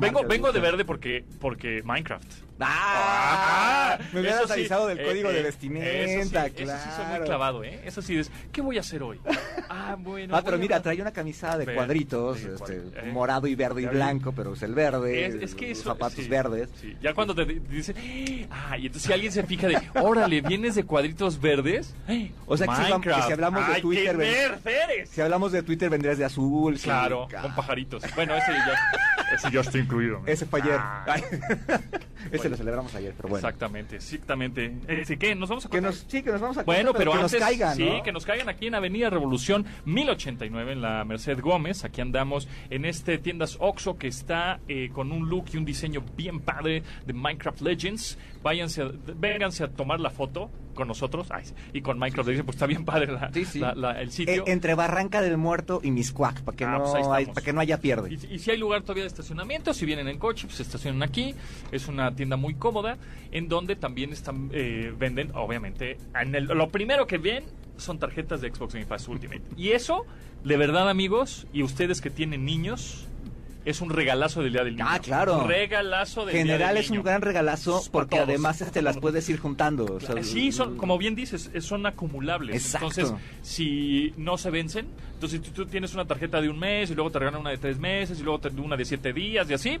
[0.00, 2.49] vengo, vengo de verde porque, porque Minecraft.
[2.60, 3.98] ¡Ah!
[4.12, 6.80] me hubieras avisado del eh, código de eh, vestimenta, eso sí, claro.
[6.80, 7.80] Eso sí soy muy clavado, ¿eh?
[7.84, 9.20] Eso sí es, ¿qué voy a hacer hoy?
[9.68, 10.36] Ah, bueno.
[10.36, 14.32] Ah, pero mira, trae una camisa de cuadritos, este, eh, morado y verde y blanco,
[14.32, 15.44] pero es el verde.
[15.44, 16.68] Es, que eso, zapatos verdes.
[17.00, 17.96] Ya cuando te dicen,
[18.50, 21.94] ah, y entonces si alguien se fija de, órale, vienes de cuadritos verdes.
[22.46, 22.66] O sea,
[23.00, 24.58] que si, hablamos de Twitter,
[25.08, 26.78] si hablamos de Twitter vendrías de azul.
[26.78, 28.02] Claro, con pajaritos.
[28.14, 30.22] Bueno, ese ya, ese ya está incluido.
[30.26, 30.78] Ese fue ayer.
[30.78, 31.16] Ah.
[32.30, 33.46] ese lo celebramos ayer, pero bueno.
[33.46, 34.76] Exactamente, exactamente.
[34.88, 35.34] Eh, ¿Qué?
[35.34, 37.76] ¿Nos vamos a que nos, Sí, que nos vamos a Bueno, pero, que nos caigan,
[37.76, 41.84] Sí, que nos caigan aquí en Avenida Revolución 1089 en la Merced Gómez.
[41.84, 46.02] Aquí andamos en este tiendas Oxo que está eh, con un look y un diseño
[46.16, 48.18] bien padre de Minecraft Legends.
[48.42, 48.84] Váyanse,
[49.16, 51.28] vénganse a tomar la foto con nosotros
[51.74, 53.12] y con Minecraft Legends, pues está bien padre
[53.98, 54.46] el sitio.
[54.46, 57.60] E, entre Barranca del Muerto y Miscuac, para que, ah, no, pues para que no
[57.60, 58.14] haya pierde.
[58.14, 61.34] Y, si hay lugar todavía de estacionamiento, si vienen en coche, pues se estacionan aquí.
[61.70, 62.96] Es una tienda muy cómoda,
[63.30, 67.44] en donde también están eh, venden, obviamente, en lo primero que ven
[67.76, 69.42] son tarjetas de Xbox Game Pass Ultimate.
[69.56, 70.06] Y eso,
[70.44, 73.08] de verdad, amigos, y ustedes que tienen niños,
[73.64, 74.86] es un regalazo del Día del Niño.
[74.88, 75.46] Ah, claro.
[75.46, 79.28] regalazo del General Día del es un gran regalazo porque además te este, las puedes
[79.28, 79.98] ir juntando.
[80.22, 82.74] sí, son, como bien dices, son acumulables.
[82.74, 86.94] Entonces, si no se vencen, entonces si tú, tienes una tarjeta de un mes y
[86.94, 89.78] luego te regalan una de tres meses y luego una de siete días y así,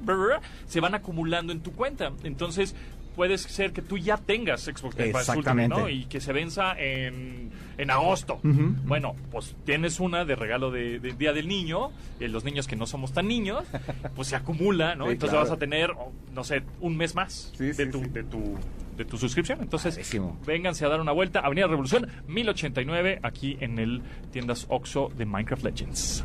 [0.66, 2.12] se van acumulando en tu cuenta.
[2.24, 2.74] Entonces,
[3.14, 5.30] puede ser que tú ya tengas Xbox Game Pass
[5.68, 5.88] ¿no?
[5.88, 8.40] Y que se venza en, en agosto.
[8.42, 12.86] Bueno, pues tienes una de regalo de, Día del Niño, y los niños que no
[12.86, 13.64] somos tan niños,
[14.16, 15.10] pues se acumula, ¿no?
[15.10, 15.90] Entonces vas a tener,
[16.32, 18.56] no sé, un mes más de, tu, de, tu,
[18.96, 19.60] de tu suscripción.
[19.62, 19.98] Entonces,
[20.46, 21.40] vénganse a dar una vuelta.
[21.40, 26.24] Avenida Revolución 1089, aquí en el tiendas Oxo de Minecraft Legends.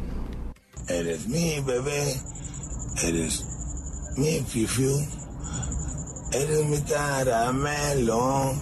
[0.87, 2.15] Eres mi bebé,
[3.03, 3.45] eres
[4.17, 5.24] mi fifiu
[6.31, 8.53] Eres mi caramelo.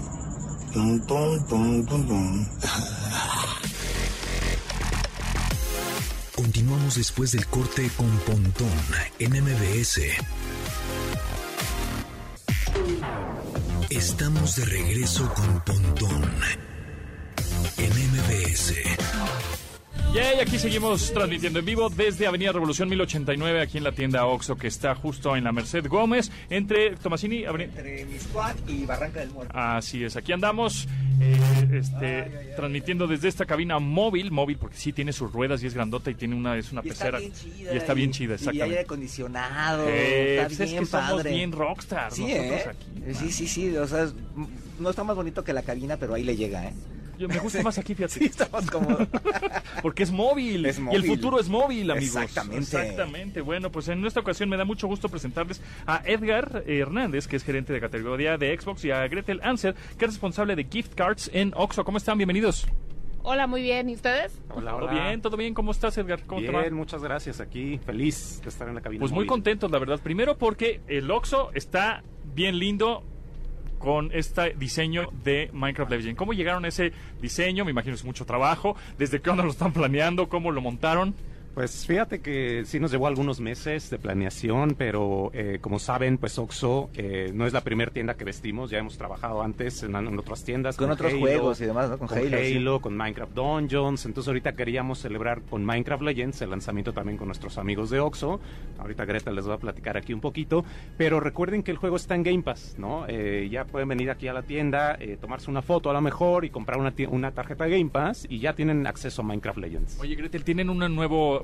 [6.35, 8.69] Continuamos después del corte con Pontón
[9.19, 10.01] en MBS.
[13.89, 16.31] Estamos de regreso con Pontón
[17.77, 18.73] en MBS.
[20.13, 24.55] Y aquí seguimos transmitiendo en vivo desde Avenida Revolución 1089, aquí en la tienda Oxo,
[24.55, 27.45] que está justo en la Merced Gómez, entre Tomasini...
[27.45, 29.51] Entre Miscuac y Barranca del Muerto.
[29.57, 30.87] Así es, aquí andamos
[31.19, 35.73] eh, este, transmitiendo desde esta cabina móvil, móvil porque sí tiene sus ruedas y es
[35.73, 37.19] grandota y tiene una, es una pecera.
[37.19, 37.31] y
[37.75, 38.67] está bien chida, exactamente.
[38.67, 41.31] Y aire acondicionado, eh, está pues bien es que padre.
[41.31, 42.63] bien rockstar sí, ¿eh?
[43.13, 44.07] Sí, sí, sí, o sea,
[44.79, 46.73] no está más bonito que la cabina, pero ahí le llega, ¿eh?
[47.17, 48.13] Yo me gusta más aquí, fíjate.
[48.13, 49.07] Sí, está más cómodo.
[49.81, 50.99] Porque es móvil, es móvil.
[50.99, 52.15] Y el futuro es móvil, amigos.
[52.15, 52.57] Exactamente.
[52.57, 53.41] Exactamente.
[53.41, 57.43] Bueno, pues en esta ocasión me da mucho gusto presentarles a Edgar Hernández, que es
[57.43, 61.29] gerente de categoría de Xbox, y a Gretel Anser, que es responsable de gift cards
[61.33, 61.83] en Oxo.
[61.83, 62.17] ¿Cómo están?
[62.17, 62.67] Bienvenidos.
[63.25, 63.89] Hola, muy bien.
[63.89, 64.37] ¿Y ustedes?
[64.49, 65.21] Hola, ¿Todo bien?
[65.21, 65.53] ¿Todo bien?
[65.53, 66.23] ¿Cómo estás, Edgar?
[66.25, 66.75] ¿Cómo bien, te va?
[66.75, 67.39] muchas gracias.
[67.39, 68.99] Aquí, feliz de estar en la cabina.
[68.99, 69.99] Pues muy contentos, la verdad.
[70.01, 72.03] Primero porque el Oxo está
[72.35, 73.03] bien lindo
[73.83, 76.17] con este diseño de Minecraft Legends.
[76.17, 77.65] ¿Cómo llegaron a ese diseño?
[77.65, 78.77] Me imagino es mucho trabajo.
[78.97, 80.29] ¿Desde qué onda lo están planeando?
[80.29, 81.13] ¿Cómo lo montaron?
[81.53, 86.39] Pues fíjate que sí nos llevó algunos meses de planeación, pero eh, como saben, pues
[86.39, 90.43] Oxo eh, no es la primera tienda que vestimos, ya hemos trabajado antes en, otras
[90.43, 90.77] tiendas.
[90.77, 91.99] Con, otros juegos y demás, ¿no?
[91.99, 97.19] Con, Halo, con Minecraft Dungeons, entonces ahorita queríamos celebrar con Minecraft Legends el lanzamiento también
[97.19, 98.39] con nuestros amigos de Oxo.
[98.79, 100.65] Ahorita Greta les va a platicar aquí un poquito,
[100.97, 103.05] pero recuerden que el juego está en Game Pass, ¿no?
[103.07, 106.49] Eh, ya pueden venir aquí a la tienda, tomarse una foto a lo mejor y
[106.49, 109.99] comprar una, una tarjeta de Game Pass y ya tienen acceso a Minecraft Legends.
[109.99, 111.42] Oye, Gretel, tienen un nuevo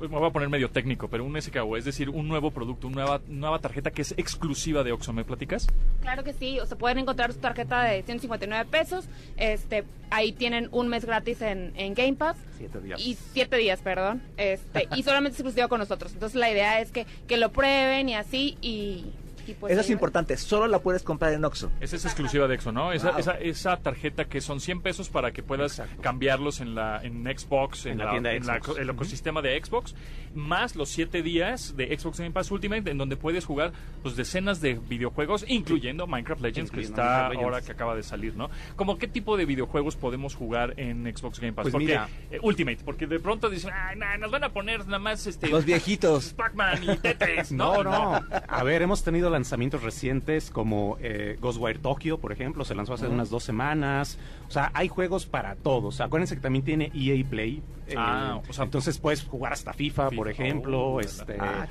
[0.00, 2.96] me voy a poner medio técnico, pero un SKU, es decir, un nuevo producto, una
[2.96, 5.12] nueva, nueva tarjeta que es exclusiva de Oxxo.
[5.12, 5.66] ¿Me platicas?
[6.00, 9.08] Claro que sí, o sea, pueden encontrar su tarjeta de 159 pesos.
[9.36, 12.36] Este, ahí tienen un mes gratis en, en Game Pass.
[12.56, 13.00] Siete días.
[13.00, 14.22] Y siete días, perdón.
[14.36, 16.12] Este, y solamente es exclusiva con nosotros.
[16.12, 19.06] Entonces la idea es que, que lo prueben y así y
[19.54, 21.70] pues Eso es importante, solo la puedes comprar en Oxxo.
[21.80, 22.92] Esa es exclusiva de Oxxo, ¿no?
[22.92, 27.86] Esa, esa, tarjeta que son 100 pesos para que puedas cambiarlos en la en Xbox,
[27.86, 28.44] en, la, tienda en
[28.78, 29.94] el ecosistema de Xbox,
[30.34, 34.60] más los 7 días de Xbox Game Pass Ultimate, en donde puedes jugar pues decenas
[34.60, 38.50] de videojuegos, incluyendo Minecraft Legends, que está ahora que acaba de salir, ¿no?
[38.76, 41.64] ¿Cómo qué tipo de videojuegos podemos jugar en Xbox Game Pass?
[41.64, 45.26] Pues porque, eh, Ultimate, porque de pronto dicen, Ay, nos van a poner nada más
[45.26, 46.32] este, los viejitos.
[46.34, 47.82] Pac-Man y Tetris, ¿no?
[47.82, 48.26] No, no.
[48.48, 53.06] A ver, hemos tenido lanzamientos recientes como eh, Ghostwire Tokyo, por ejemplo, se lanzó hace
[53.06, 54.18] unas dos semanas.
[54.48, 56.00] O sea, hay juegos para todos.
[56.00, 57.62] Acuérdense que también tiene EA Play.
[57.88, 61.68] Eh, ah, o sea, entonces puedes jugar hasta FIFA, por ejemplo, oh, este, ah,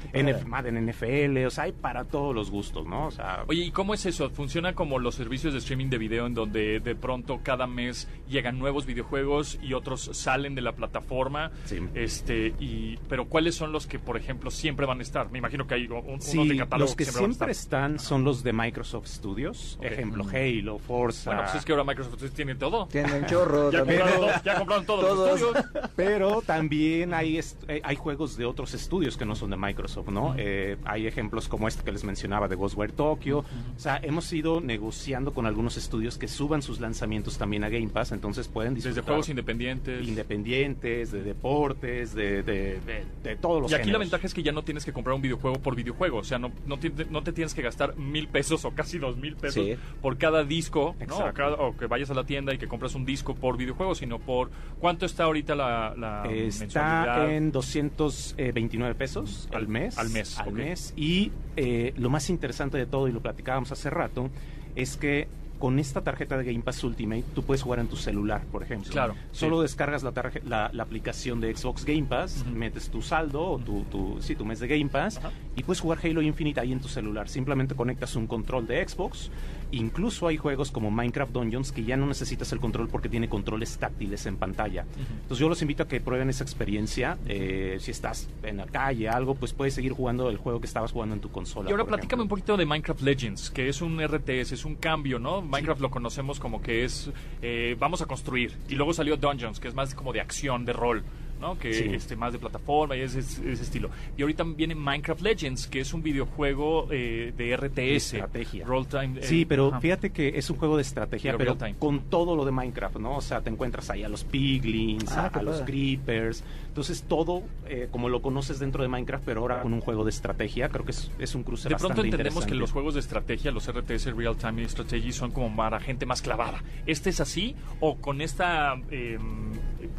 [0.48, 3.08] Madden NFL, o sea, hay para todos los gustos, ¿no?
[3.08, 4.30] O sea, Oye, ¿y cómo es eso?
[4.30, 8.58] ¿Funciona como los servicios de streaming de video en donde de pronto cada mes llegan
[8.58, 11.52] nuevos videojuegos y otros salen de la plataforma?
[11.66, 11.80] Sí.
[11.96, 15.30] Este, y, pero ¿cuáles son los que, por ejemplo, siempre van a estar?
[15.32, 18.44] Me imagino que hay un, sí, unos de catálogo los que, siempre, están son los
[18.44, 21.32] de Microsoft Studios, ejemplo, Halo, Forza.
[21.32, 22.88] Bueno, pues es que ahora Microsoft tiene todo.
[22.88, 23.72] Tienen chorro.
[23.72, 25.92] ya, compraron, ya compraron todos, los estudios.
[25.96, 30.36] Pero también hay, eh, hay juegos de otros estudios que no son de Microsoft, ¿no?
[30.38, 33.40] Eh, hay ejemplos como este que les mencionaba de Ghostwire Tokyo.
[33.40, 37.90] O sea, hemos ido negociando con algunos estudios que suban sus lanzamientos también a Game
[37.90, 38.96] Pass, entonces pueden disfrutar.
[38.96, 40.08] Desde juegos independientes.
[40.08, 42.80] Independientes, de deportes, de, de,
[43.24, 45.22] de, todos los Y aquí la ventaja es que ya no tienes que comprar un
[45.22, 46.18] videojuego por videojuego.
[46.18, 49.18] O sea, no, no, te, no te tienes que gastar mil pesos o casi dos
[49.18, 49.66] mil pesos
[50.02, 51.18] por cada disco, ¿no?
[51.60, 54.50] O, que vayas a la tienda y que compras un disco por videojuego, sino por...
[54.80, 59.98] ¿Cuánto está ahorita la, la Está en 229 pesos al mes.
[59.98, 60.40] Al mes.
[60.40, 60.94] Al mes.
[60.96, 64.30] Y eh, lo más interesante de todo, y lo platicábamos hace rato,
[64.76, 65.28] es que
[65.60, 68.92] con esta tarjeta de Game Pass Ultimate tú puedes jugar en tu celular, por ejemplo.
[68.92, 69.16] Claro.
[69.32, 70.14] Solo descargas la,
[70.46, 74.46] la, la, aplicación de Xbox Game Pass, metes tu saldo o tu, tu, sí, tu
[74.46, 75.20] mes de Game Pass
[75.56, 77.30] y puedes jugar Halo Infinite ahí en tu celular.
[77.30, 79.30] Simplemente conectas un control de Xbox
[79.76, 83.78] Incluso hay juegos como Minecraft Dungeons que ya no necesitas el control porque tiene controles
[83.78, 84.86] táctiles en pantalla.
[84.98, 87.18] Entonces yo los invito a que prueben esa experiencia.
[87.28, 90.94] Eh, si estás en la calle, algo, pues puedes seguir jugando el juego que estabas
[90.94, 91.70] jugando en tu consola.
[91.70, 95.20] Y ahora platícame un poquito de Minecraft Legends, que es un RTS, es un cambio,
[95.20, 95.42] ¿no?
[95.42, 97.12] Minecraft lo conocemos como que es,
[97.42, 98.58] eh, vamos a construir.
[98.70, 101.04] Y luego salió Dungeons, que es más como de acción, de rol.
[101.40, 101.58] ¿No?
[101.58, 103.90] Que este, más de plataforma y ese, ese, estilo.
[104.18, 108.14] Y ahorita viene Minecraft Legends, que es un videojuego eh, de RTS.
[108.14, 108.66] estrategia.
[108.66, 112.36] Roll time, sí, eh, pero fíjate que es un juego de estrategia, pero, con todo
[112.36, 113.18] lo de Minecraft, ¿no?
[113.18, 116.44] O sea, te encuentras ahí a los piglins, ah, a, los creepers.
[116.68, 120.10] Entonces, todo eh, como lo conoces dentro de Minecraft, pero ahora con un juego de
[120.10, 123.52] estrategia, creo que es, es un cruce De pronto entendemos que los juegos de estrategia,
[123.52, 126.64] los RTS Real Time Strategy, son como para gente más clavada.
[126.86, 127.56] ¿Este es así?
[127.80, 129.52] ¿O con esta, em,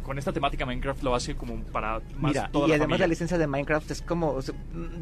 [0.03, 3.47] con esta temática Minecraft lo hace como para más Mira, y además la licencia de
[3.47, 4.39] Minecraft es como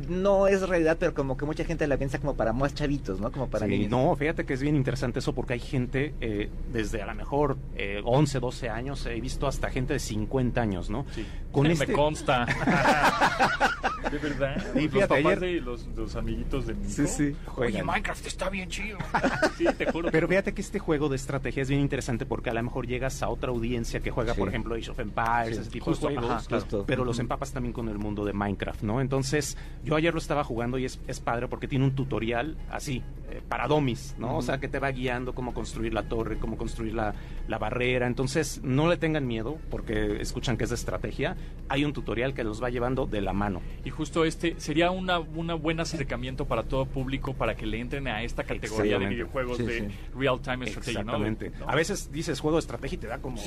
[0.07, 3.31] no es realidad, pero como que mucha gente la piensa como para más chavitos, ¿no?
[3.31, 7.01] Como para sí, No, fíjate que es bien interesante eso porque hay gente eh, desde
[7.01, 7.57] a lo mejor
[8.03, 11.05] 11, eh, 12 años, he visto hasta gente de 50 años, ¿no?
[11.13, 11.25] Sí.
[11.51, 11.87] Con este...
[11.87, 12.45] Me consta.
[14.11, 14.75] de verdad.
[14.75, 15.63] Y fíjate, los ayer...
[15.63, 16.89] los, amiguitos de Nico.
[16.89, 17.35] Sí, sí.
[17.55, 18.97] Oye, Minecraft está bien chido.
[19.57, 20.09] sí, te juro.
[20.11, 23.21] Pero fíjate que este juego de estrategia es bien interesante porque a lo mejor llegas
[23.23, 26.47] a otra audiencia que juega, por ejemplo, Age of Empires, ese tipo de juegos
[26.85, 29.01] pero los empapas también con el mundo de Minecraft, ¿no?
[29.01, 33.03] Entonces, yo ayer lo estaba jugando y es, es padre porque tiene un tutorial así,
[33.29, 34.37] eh, para domis, ¿no?
[34.37, 37.13] O sea, que te va guiando cómo construir la torre, cómo construir la,
[37.47, 38.07] la, barrera.
[38.07, 41.35] Entonces, no le tengan miedo porque escuchan que es de estrategia.
[41.67, 43.61] Hay un tutorial que los va llevando de la mano.
[43.83, 48.07] Y justo este sería una, una buen acercamiento para todo público para que le entren
[48.07, 50.91] a esta categoría de videojuegos de real time strategy.
[50.91, 51.51] Exactamente.
[51.65, 53.41] A veces dices juego de estrategia y te da como.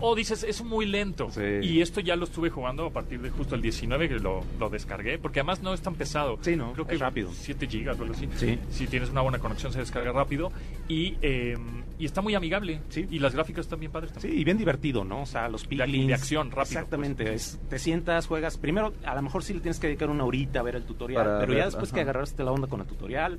[0.00, 1.28] o, dices es muy lento.
[1.62, 4.70] Y esto ya lo estuve jugando a partir de justo el 19 que lo, lo
[4.70, 6.38] descargué, porque además no es tan pesado.
[6.40, 6.72] Sí, no.
[6.72, 7.30] Creo que es rápido.
[7.32, 8.28] 7 gigas o algo así.
[8.70, 10.52] Si tienes una buena conexión se descarga rápido
[10.88, 11.56] y eh,
[11.98, 12.80] y está muy amigable.
[12.88, 13.06] Sí.
[13.10, 15.22] Y las gráficas están bien padres Sí, y bien divertido, ¿no?
[15.22, 16.08] O sea, los piglins.
[16.08, 16.62] De, acción, rápido.
[16.62, 17.24] Exactamente.
[17.24, 17.58] Pues.
[17.68, 18.58] te sientas, juegas.
[18.58, 21.38] Primero, a lo mejor sí le tienes que dedicar una horita a ver el tutorial.
[21.40, 23.38] pero ya después que agarraste la onda con el tutorial,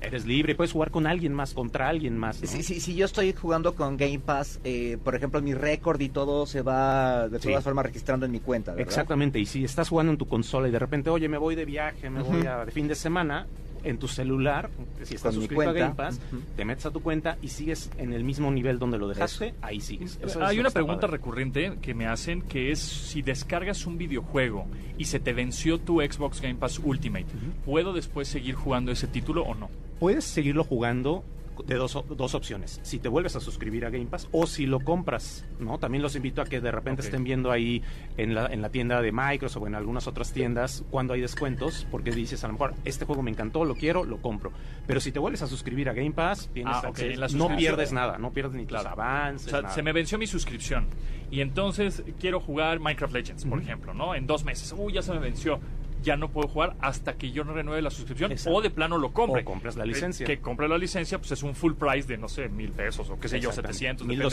[0.00, 2.36] eres libre, puedes jugar con alguien más, contra alguien más.
[2.36, 6.08] Sí, sí, sí, yo estoy jugando con Game Pass, eh, por ejemplo, mi récord y
[6.08, 8.72] todo se va de todas formas registrando en mi cuenta.
[8.72, 8.86] ¿verdad?
[8.86, 11.64] Exactamente, y si estás jugando en tu consola y de repente, oye, me voy de
[11.64, 13.46] viaje, me voy a, de fin de semana,
[13.86, 14.70] en tu celular,
[15.02, 16.20] si estás suscrito a Game Pass,
[16.56, 19.80] te metes a tu cuenta y sigues en el mismo nivel donde lo dejaste, ahí
[19.80, 20.18] sigues.
[20.40, 24.66] Hay una pregunta recurrente que me hacen que es si descargas un videojuego
[24.98, 27.26] y se te venció tu Xbox Game Pass Ultimate,
[27.64, 29.70] ¿puedo después seguir jugando ese título o no?
[29.98, 31.24] Puedes seguirlo jugando
[31.64, 32.80] de dos, dos opciones.
[32.82, 35.78] Si te vuelves a suscribir a Game Pass o si lo compras, ¿no?
[35.78, 37.82] También los invito a que de repente estén viendo ahí
[38.16, 41.86] en la, en la tienda de Microsoft o en algunas otras tiendas cuando hay descuentos,
[41.90, 44.52] porque dices a lo mejor, este juego me encantó, lo quiero, lo compro.
[44.86, 46.90] Pero si te vuelves a suscribir a Game Pass, tienes ah,
[47.34, 48.90] no pierdes nada, no pierdes ni claro.
[48.90, 49.52] avances.
[49.52, 50.86] O sea, se me venció mi suscripción
[51.30, 54.14] y entonces quiero jugar Minecraft Legends, por ejemplo, ¿no?
[54.14, 55.60] En dos meses, uy, ya se me venció
[56.06, 59.12] ya no puedo jugar hasta que yo no renueve la suscripción o de plano lo
[59.12, 59.42] compre.
[59.42, 60.24] O compres la licencia.
[60.24, 63.18] Que, compre la licencia, pues es un full price de, no sé, mil pesos o
[63.18, 64.28] qué sé yo, 700, depende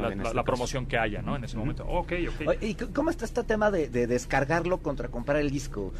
[0.00, 1.34] la, este la, promoción que haya, ¿no?
[1.34, 1.84] En ese momento.
[1.86, 2.62] Ok, ok.
[2.62, 5.92] ¿Y cómo está este tema de, descargarlo contra comprar el disco?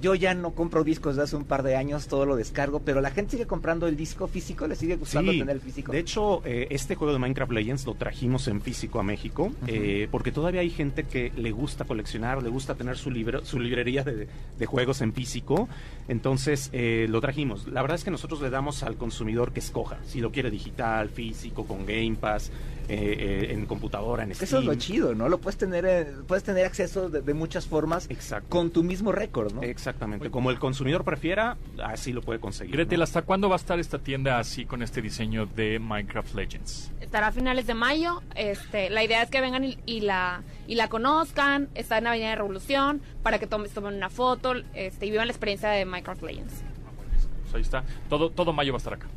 [0.00, 3.00] yo ya no compro discos de hace un par de años, todo lo descargo, pero
[3.00, 5.90] la gente sigue comprando el disco físico, le sigue gustando tener el físico.
[5.90, 10.06] De hecho, eh, este juego de Minecraft Legends lo trajimos en físico a México, eh,
[10.12, 14.04] porque todavía hay gente que le gusta coleccionar, le gusta tener su, libro, su librería
[14.04, 14.28] de,
[14.58, 15.68] de juegos en físico.
[16.08, 17.66] Entonces eh, lo trajimos.
[17.68, 21.08] La verdad es que nosotros le damos al consumidor que escoja, si lo quiere digital,
[21.08, 22.50] físico, con Game Pass,
[22.88, 24.44] eh, eh, en computadora, en Steam.
[24.44, 25.28] Eso es lo chido, ¿no?
[25.28, 28.08] Lo puedes tener, puedes tener acceso de, muchas formas
[28.48, 29.62] con tu mismo récord, ¿no?
[29.62, 30.30] Exactamente.
[30.30, 32.74] Como el consumidor prefiera, así lo puede conseguir.
[32.74, 36.92] Gretel, ¿hasta cuándo va a estar esta tienda así con este diseño de Minecraft Legends?
[37.00, 38.22] Estará a finales de mayo.
[38.34, 41.68] Este, la idea es que vengan y, la y la conozcan.
[41.74, 45.32] Está en Avenida de Revolución para que tomen, tomen una foto este, y vivan la
[45.32, 46.62] experiencia de Minecraft Legends.
[47.42, 47.84] Pues ahí está.
[48.08, 49.08] Todo, todo mayo va a estar acá.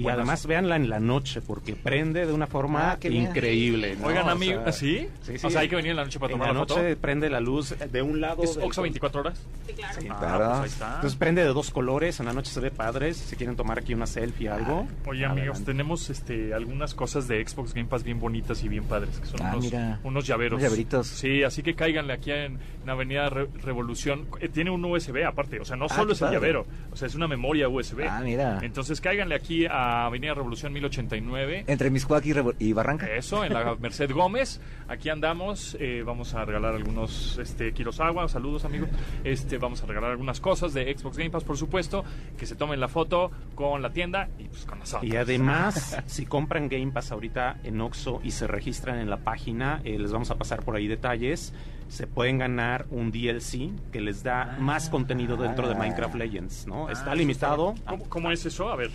[0.00, 3.96] Y además véanla en la noche porque prende de una forma ah, increíble.
[4.02, 5.08] Oigan, amigos, ¿sí?
[5.22, 5.34] ¿sí?
[5.42, 7.40] O sea, hay que venir en la noche para tomar la, la noche prende la
[7.40, 8.42] luz de un lado.
[8.42, 9.40] ¿Es Oxo 24 horas?
[9.66, 10.00] Sí, claro.
[10.00, 10.94] Sí, ah, pues ahí está.
[10.96, 13.94] Entonces prende de dos colores, en la noche se ve padres, si quieren tomar aquí
[13.94, 14.88] una selfie o algo.
[15.06, 19.18] Oye, amigos, tenemos este algunas cosas de Xbox Game Pass bien bonitas y bien padres,
[19.18, 19.72] que son ah, unos,
[20.04, 20.58] unos, llaveros.
[20.58, 21.06] Unos llaveritos.
[21.06, 24.26] Sí, así que cáiganle aquí en, Avenida Revolución.
[24.40, 27.14] Eh, tiene un USB aparte, o sea, no solo es el llavero, o sea, es
[27.14, 28.06] una memoria USB.
[28.08, 28.58] Ah, mira.
[28.62, 31.64] Entonces cáiganle aquí a Avenida Revolución 1089.
[31.66, 33.06] Entre Miscuac y, y, Barranca.
[33.06, 34.60] Eso, en la Merced Gómez.
[34.88, 35.76] Aquí andamos.
[35.80, 38.28] Eh, vamos a regalar algunos este, Kirosawa.
[38.28, 38.86] Saludos, amigo.
[39.24, 42.04] Este, vamos a regalar algunas cosas de Xbox Game Pass, por supuesto.
[42.36, 45.10] Que se tomen la foto con la tienda y pues con nosotros.
[45.10, 49.80] Y además, si compran Game Pass ahorita en Oxo y se registran en la página,
[49.84, 51.52] eh, les vamos a pasar por ahí detalles.
[51.88, 56.88] Se pueden ganar un DLC que les da más contenido dentro de Minecraft Legends, ¿no?
[56.88, 57.74] Está ah, limitado.
[58.08, 58.68] ¿Cómo es eso?
[58.68, 58.90] A ver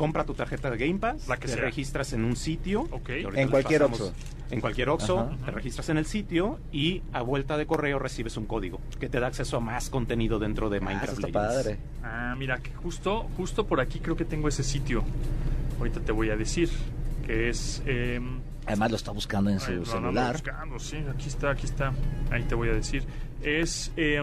[0.00, 2.88] compra tu tarjeta de Game Pass, la que te registras en un sitio.
[3.34, 4.14] En cualquier Oxxo.
[4.50, 8.46] En cualquier Oxxo, te registras en el sitio y a vuelta de correo recibes un
[8.46, 11.24] código que te da acceso a más contenido dentro de ah, Minecraft.
[11.26, 11.78] Ah, padre.
[12.02, 15.04] Ah, mira, que justo, justo por aquí creo que tengo ese sitio.
[15.78, 16.70] Ahorita te voy a decir
[17.26, 17.82] que es...
[17.84, 20.32] Em, Además lo está buscando en su celular.
[20.32, 21.92] buscando, sí, aquí está, aquí está.
[22.30, 23.04] Ahí te voy a decir.
[23.42, 23.92] Es...
[23.98, 24.22] Eh,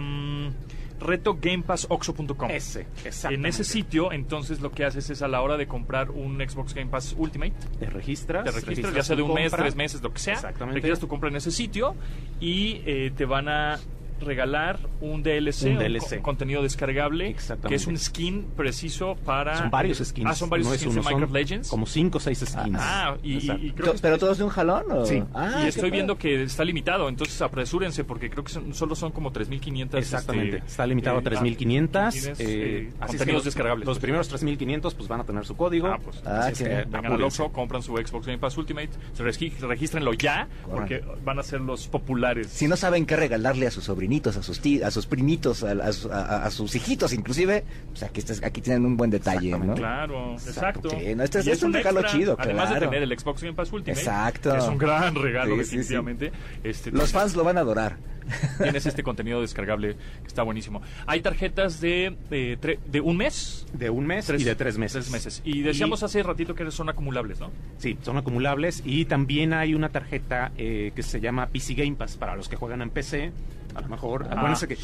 [0.99, 2.49] retogamepassoxo.com.
[2.49, 2.88] Ese,
[3.29, 6.73] En ese sitio, entonces lo que haces es a la hora de comprar un Xbox
[6.73, 7.53] Game Pass Ultimate.
[7.79, 8.45] Te registras.
[8.45, 10.33] Te registras, ya sea de un mes, tres meses, lo que sea.
[10.36, 10.75] Exactamente.
[10.75, 11.95] Registras tu compra en ese sitio
[12.39, 13.79] y eh, te van a
[14.19, 15.77] regalar un DLC,
[16.15, 17.36] un, contenido descargable,
[17.67, 19.58] que es un skin preciso para...
[19.58, 20.30] Son varios skins.
[20.30, 21.69] Ah, son varios skins de Minecraft Legends.
[21.69, 22.77] Como 5 o 6 skins.
[22.80, 24.91] Ah, y, ¿Pero todos de un jalón?
[24.91, 25.06] ¿o?
[25.06, 25.23] Sí.
[25.34, 29.32] Ah, y estoy viendo que está limitado, entonces apresúrense porque creo que solo son como
[29.32, 29.97] 3.500.
[29.97, 32.15] Exactamente, este, está limitado a 3.500.
[32.15, 33.88] Eh, eh, contenidos descargables.
[33.88, 35.88] Los primeros 3.500 pues van a tener su código.
[35.88, 40.13] Ah, pues ah, que vengan al Oxxo, compran su Xbox Game Pass Ultimate, se regístrenlo
[40.13, 42.47] ya porque van a ser los populares.
[42.47, 46.52] Si no saben qué regalarle a su sobrino sobrinitos, a sus a sus primitos, a,
[46.52, 49.76] sus hijitos inclusive, pues aquí, aquí tienen un buen detalle, ¿no?
[49.76, 50.89] Claro, exacto.
[50.91, 54.56] este, es, un, regalo chido, Además de tener el Xbox Game Pass Ultimate, exacto.
[54.56, 56.32] es un gran regalo definitivamente.
[56.63, 57.97] Este, Los fans lo van a adorar.
[58.62, 60.82] Tienes este contenido descargable que está buenísimo.
[61.05, 63.66] Hay tarjetas de, de, un mes.
[63.74, 65.10] De un mes y de tres meses.
[65.10, 65.41] meses.
[65.45, 67.51] Y decíamos hace ratito que son acumulables, ¿no?
[67.78, 68.82] Sí, son acumulables.
[68.86, 72.58] Y también hay una tarjeta eh, que se llama PC Game Pass para los que
[72.58, 73.32] juegan en PC
[73.78, 74.78] a lo mejor, ah, que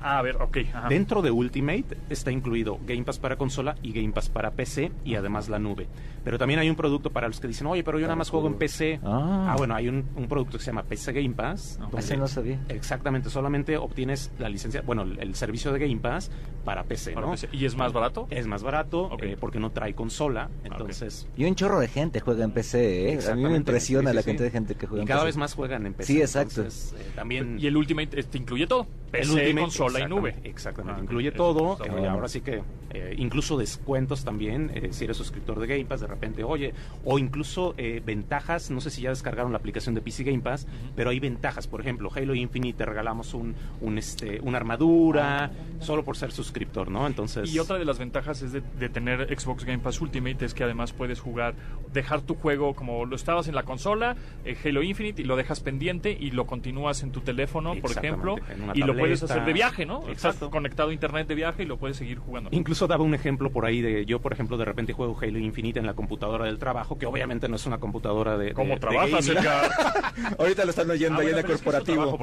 [0.00, 4.12] ah, a ver, okay, dentro de Ultimate está incluido Game Pass para consola y Game
[4.12, 5.88] Pass para PC y además la nube.
[6.22, 8.46] Pero también hay un producto para los que dicen, oye, pero yo nada más juego
[8.46, 9.00] en PC.
[9.04, 11.78] Ah, ah bueno, hay un, producto que se llama PC Game Pass.
[11.96, 12.60] Ese no sabía.
[12.68, 16.30] Exactamente, solamente obtienes la licencia, bueno, el, servicio de Game Pass
[16.64, 17.34] para PC, ¿no?
[17.52, 18.26] ¿Y es más barato?
[18.30, 21.28] Es más barato eh, porque no trae consola, entonces...
[21.36, 23.18] Y un chorro de gente juega en PC, ¿eh?
[23.30, 25.86] A mí me impresiona la cantidad de gente que juega y cada vez más juegan
[25.86, 26.12] en PC.
[26.12, 26.62] Sí, exacto.
[26.62, 26.68] Eh,
[27.14, 27.58] también...
[27.60, 28.86] Y el Ultimate este, incluye todo.
[29.10, 30.36] PC, consola y nube.
[30.44, 31.78] Exactamente, incluye todo.
[31.84, 36.00] Eh, ahora sí que eh, incluso descuentos también, eh, si eres suscriptor de Game Pass,
[36.00, 40.24] de repente, oye, o incluso ventajas, no sé si ya descargaron la aplicación de PC
[40.24, 44.58] Game Pass, pero hay ventajas, por ejemplo, Halo Infinite te regalamos un, un este, una
[44.58, 45.50] armadura, ah.
[45.80, 47.06] solo por ser suscriptor, ¿no?
[47.06, 47.52] Entonces...
[47.52, 50.92] Y otra de las ventajas es de, tener Xbox Game Pass Ultimate, es que además
[50.92, 51.54] puedes jugar,
[51.92, 54.16] dejar tu juego como lo estabas en la consola,
[54.64, 58.36] Halo Infinite, y lo dejas pendiente y lo continúas en tu teléfono, por ejemplo,
[58.74, 60.08] y lo puedes hacer de viaje, ¿no?
[60.08, 60.50] Exacto.
[60.50, 62.50] conectado a internet de viaje y lo puedes seguir jugando.
[62.52, 65.78] Incluso daba un ejemplo por ahí de yo, por ejemplo, de repente juego Halo Infinite
[65.78, 68.52] en la computadora del trabajo, que obviamente no es una computadora de.
[68.52, 69.70] ¿Cómo trabajas, Edgar?
[70.38, 72.18] Ahorita lo están oyendo ah, ahí en el corporativo.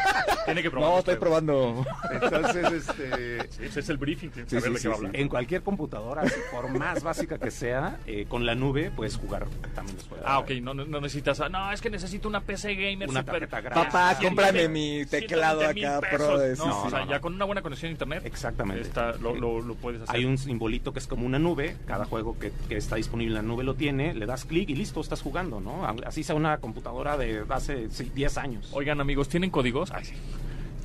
[0.44, 0.90] tiene que probar.
[0.90, 1.84] No, estoy probando.
[2.10, 3.64] Entonces, este.
[3.64, 4.30] ese es el briefing.
[5.12, 9.96] En cualquier computadora, por más básica que sea, eh, con la nube puedes jugar también
[9.96, 11.40] los Ah, ok, no, no necesitas.
[11.50, 13.48] No, es que necesito una PC gamer una super.
[13.48, 17.92] Papá, cómprame mi teclado acá, pro no, o sea, ya con una buena conexión a
[17.92, 18.22] internet.
[18.24, 18.90] Exactamente.
[19.20, 20.16] lo, puedes hacer.
[20.16, 21.76] Hay un simbolito que es como una nube.
[21.86, 24.14] Cada juego que, está disponible en la nube lo tiene.
[24.14, 25.86] Le das clic y listo, estás jugando, ¿no?
[26.04, 28.70] Así sea una computadora de hace 10 años.
[28.72, 29.90] Oigan, amigos, ¿tienen códigos?
[29.92, 30.14] Ay, sí.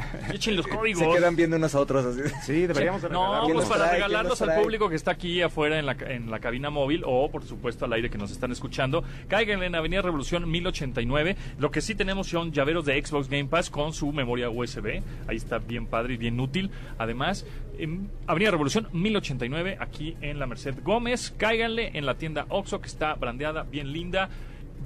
[0.33, 0.99] Echen los códigos.
[1.01, 2.21] Se quedan viendo unos a otros así.
[2.43, 6.29] Sí, deberíamos No, pues para regalarlos al público que está aquí afuera en la, en
[6.29, 9.03] la cabina móvil o, por supuesto, al aire que nos están escuchando.
[9.27, 11.35] Caigan en Avenida Revolución 1089.
[11.59, 15.01] Lo que sí tenemos son llaveros de Xbox Game Pass con su memoria USB.
[15.27, 16.71] Ahí está bien padre y bien útil.
[16.97, 17.45] Además,
[17.77, 21.33] en Avenida Revolución 1089, aquí en la Merced Gómez.
[21.37, 24.29] Cáiganle en la tienda Oxo, que está brandeada, bien linda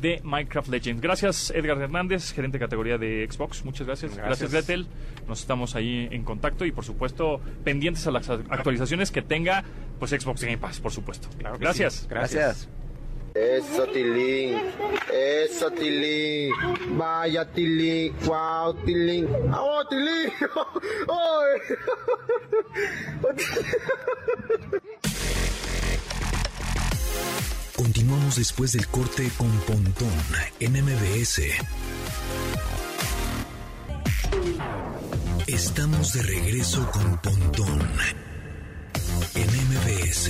[0.01, 1.01] de Minecraft Legends.
[1.01, 3.65] Gracias Edgar Hernández, gerente de categoría de Xbox.
[3.65, 4.15] Muchas gracias.
[4.15, 4.87] Gracias, Gretel.
[5.27, 9.63] Nos estamos ahí en contacto y por supuesto pendientes a las actualizaciones que tenga
[9.99, 11.27] pues Xbox Game Pass, por supuesto.
[11.59, 12.07] gracias.
[12.09, 12.69] gracias.
[13.33, 14.57] Eso, Tilín.
[15.13, 16.51] Eso, Tilín.
[16.97, 18.13] Vaya, Tilín.
[18.25, 19.27] Wow, Tilín.
[19.53, 20.31] ¡Oh, Tilín!
[21.07, 21.53] ¡Oh!
[27.79, 30.11] Continuamos después del corte con Pontón
[30.59, 31.43] en MBS.
[35.47, 37.89] Estamos de regreso con Pontón
[39.33, 40.29] en MBS.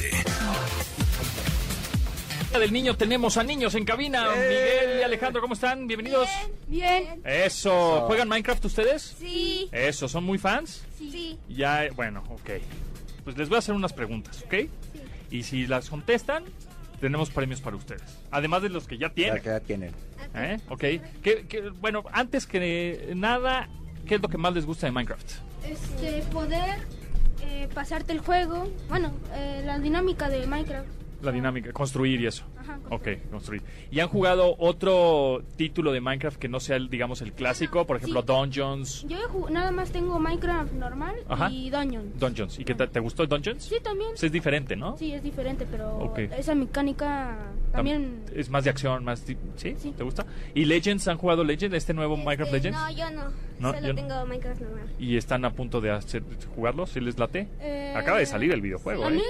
[2.53, 4.29] Del niño tenemos a niños en cabina.
[4.29, 5.87] Miguel y Alejandro, ¿cómo están?
[5.87, 6.29] Bienvenidos.
[6.67, 7.19] Bien.
[7.25, 8.01] Eso.
[8.05, 9.15] ¿Juegan Minecraft ustedes?
[9.19, 9.69] Sí.
[9.71, 10.07] Eso.
[10.07, 10.83] ¿Son muy fans?
[10.99, 11.39] Sí.
[11.49, 12.51] Ya, bueno, ok.
[13.23, 14.53] Pues les voy a hacer unas preguntas, ¿ok?
[14.53, 14.69] Sí.
[15.31, 16.43] Y si las contestan,
[16.99, 18.19] tenemos premios para ustedes.
[18.31, 19.41] Además de los que ya tienen.
[19.41, 19.93] que ya tienen.
[20.35, 20.57] ¿Eh?
[20.69, 20.83] Ok.
[21.79, 23.67] bueno, antes que nada,
[24.07, 25.31] ¿qué es lo que más les gusta de Minecraft?
[25.65, 26.79] Este, poder
[27.41, 28.69] eh, pasarte el juego.
[28.87, 30.87] Bueno, eh, la dinámica de Minecraft.
[31.21, 32.45] La dinámica, construir y eso.
[32.89, 33.61] Ok, construir.
[33.91, 37.85] ¿Y han jugado otro título de Minecraft que no sea, el, digamos, el clásico?
[37.85, 39.05] Por ejemplo, Dungeons.
[39.07, 39.17] Yo
[39.49, 41.15] nada más tengo Minecraft normal
[41.51, 42.19] y Dungeons.
[42.19, 42.59] Dungeons.
[42.59, 43.63] ¿Y qué te, gustó Dungeons?
[43.63, 44.11] Sí, también.
[44.19, 44.97] es diferente, ¿no?
[44.97, 47.37] Sí, es diferente, pero esa mecánica
[47.71, 48.23] también...
[48.33, 49.19] Es más de acción, más...
[49.55, 49.75] ¿Sí?
[49.77, 49.93] ¿Sí?
[49.95, 50.25] ¿Te gusta?
[50.53, 51.07] ¿Y Legends?
[51.07, 52.79] ¿Han jugado Legends, este nuevo este, Minecraft Legends?
[52.79, 53.23] No, yo no.
[53.59, 54.87] no Solo tengo Minecraft normal.
[54.99, 56.23] ¿Y están a punto de hacer,
[56.55, 56.87] jugarlo?
[56.87, 57.47] ¿Sí les late?
[57.59, 59.15] Eh, Acaba de salir el videojuego, a ¿eh?
[59.15, 59.21] Mí,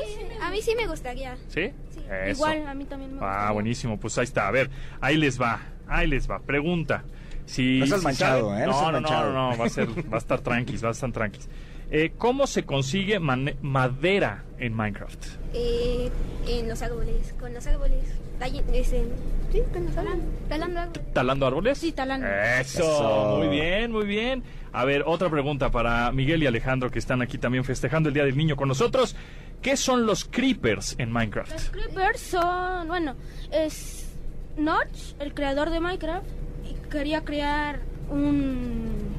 [0.42, 1.38] a mí sí me gustaría.
[1.48, 1.72] ¿Sí?
[1.90, 2.02] Sí.
[2.32, 4.00] Igual, a mí también me Ah, buenísimo.
[4.00, 4.48] Pues ahí está.
[4.48, 4.70] A ver,
[5.02, 5.60] ahí les va.
[5.88, 6.40] Ahí les va.
[6.40, 7.04] Pregunta.
[7.46, 8.66] Si, no manchado, ¿eh?
[8.68, 11.50] No, no, no, no, va a, ser, va a estar tranquis, va a estar tranquis.
[11.90, 15.26] Eh, ¿Cómo se consigue madera en Minecraft?
[15.56, 16.12] Eh,
[16.48, 18.04] en los árboles, con los árboles.
[18.84, 20.20] sí, con los árboles.
[20.48, 21.14] Talando árboles.
[21.14, 21.78] ¿Talando árboles?
[21.80, 22.28] Sí, talando.
[22.28, 24.44] Eso, muy bien, muy bien.
[24.72, 28.26] A ver, otra pregunta para Miguel y Alejandro que están aquí también festejando el Día
[28.26, 29.16] del Niño con nosotros.
[29.62, 31.52] ¿Qué son los creepers en Minecraft?
[31.52, 33.16] Los creepers son, bueno,
[33.52, 34.10] es
[34.58, 36.28] Notch, el creador de Minecraft,
[36.90, 37.80] quería crear
[38.10, 39.10] un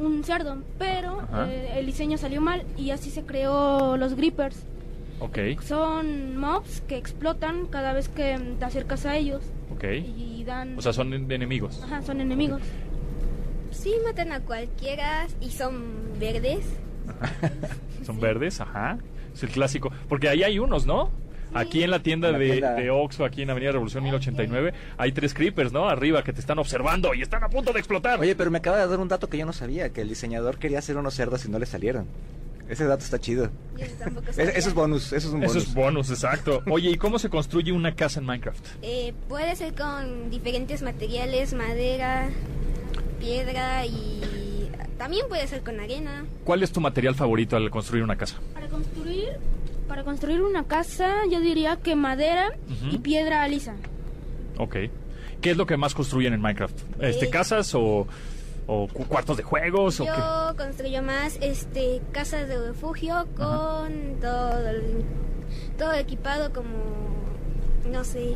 [0.00, 4.64] un cerdo, pero eh, el diseño salió mal y así se creó los grippers.
[5.20, 5.38] Ok.
[5.62, 9.42] Son mobs que explotan cada vez que te acercas a ellos.
[9.70, 9.84] Ok.
[9.84, 10.78] Y dan...
[10.78, 11.82] O sea, son enemigos.
[11.84, 12.62] Ajá, son enemigos.
[13.70, 16.64] Sí, matan a cualquiera y son verdes.
[18.06, 18.98] son verdes, ajá.
[19.34, 19.90] Es el clásico.
[20.08, 21.10] Porque ahí hay unos, ¿no?
[21.52, 25.72] Aquí en la tienda, de, de, Oxford, aquí en Avenida Revolución 1089, hay tres creepers,
[25.72, 25.88] ¿no?
[25.88, 28.20] Arriba que te están observando y están a punto de explotar.
[28.20, 30.58] Oye, pero me acaba de dar un dato que yo no sabía, que el diseñador
[30.58, 32.06] quería hacer unos cerdos y no le salieron.
[32.68, 33.50] Ese dato está chido.
[34.36, 35.56] eso es bonus, eso es un bonus.
[35.56, 36.62] Eso es bonus, exacto.
[36.70, 38.64] Oye, ¿y cómo se construye una casa en Minecraft?
[38.82, 42.28] Eh, puede ser con diferentes materiales, madera,
[43.18, 44.20] piedra y
[45.00, 46.26] también puede ser con arena.
[46.44, 48.36] ¿Cuál es tu material favorito al construir una casa?
[48.52, 49.30] Para construir
[49.88, 52.52] para construir una casa, yo diría que madera
[52.92, 53.76] y piedra lisa.
[54.58, 54.76] Ok.
[55.40, 56.78] ¿Qué es lo que más construyen en Minecraft?
[57.00, 58.06] Este, eh, ¿Casas o,
[59.08, 59.98] cuartos de juegos?
[59.98, 64.52] Yo o construyo más este, casas de refugio con todo,
[65.78, 66.76] todo equipado como,
[67.90, 68.34] no sé.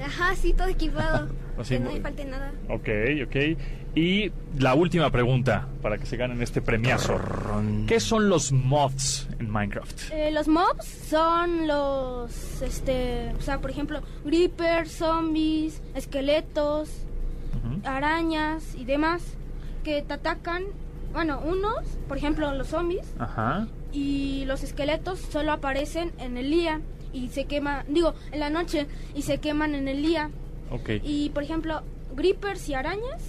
[0.00, 1.28] Ajá, sí, todo equipado.
[1.68, 2.52] que no me falte nada.
[2.68, 2.88] Ok,
[3.26, 3.36] ok.
[3.98, 7.18] Y la última pregunta para que se ganen este premiazo.
[7.88, 10.12] ¿Qué son los mods en Minecraft?
[10.12, 16.90] Eh, los mobs son los, este, o sea, por ejemplo, creepers, zombies, esqueletos,
[17.82, 19.34] arañas y demás
[19.82, 20.66] que te atacan.
[21.12, 23.12] Bueno, unos, por ejemplo, los zombies.
[23.18, 23.66] Ajá.
[23.92, 26.82] Y los esqueletos solo aparecen en el día
[27.12, 28.86] y se queman, digo, en la noche
[29.16, 30.30] y se queman en el día.
[30.70, 30.90] Ok.
[31.02, 31.82] Y por ejemplo,
[32.18, 33.22] grippers y arañas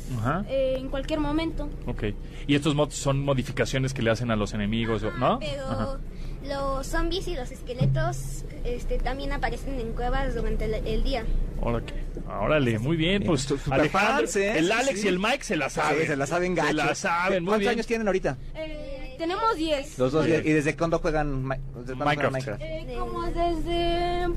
[0.50, 1.70] eh, en cualquier momento.
[1.86, 2.06] Ok.
[2.48, 5.40] ¿Y estos mods son modificaciones que le hacen a los enemigos, no?
[5.40, 6.00] Pero
[6.44, 11.24] los zombies y los esqueletos este, también aparecen en cuevas durante el, día.
[11.62, 13.24] Órale, muy bien.
[13.24, 14.58] Pues Alejandro, ¿eh?
[14.58, 16.08] el Alex y el Mike se la saben.
[16.08, 16.70] se la saben gacho.
[16.70, 18.38] Se la saben, ¿Cuántos años tienen ahorita?
[18.56, 20.00] Eh, tenemos 10.
[20.00, 22.62] Los dos ¿Y desde cuándo juegan Minecraft?
[22.62, 24.28] Eh, como desde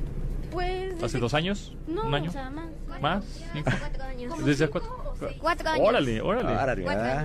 [0.53, 1.03] pues...
[1.03, 1.75] ¿Hace dos años?
[1.87, 2.31] No, ¿Un año?
[2.31, 2.67] O sea, más.
[3.01, 3.25] ¿Más?
[3.63, 4.45] Cuatro años.
[4.45, 5.15] ¿Desde cuatro?
[5.39, 5.89] Cuatro años.
[5.89, 6.85] Órale, órale.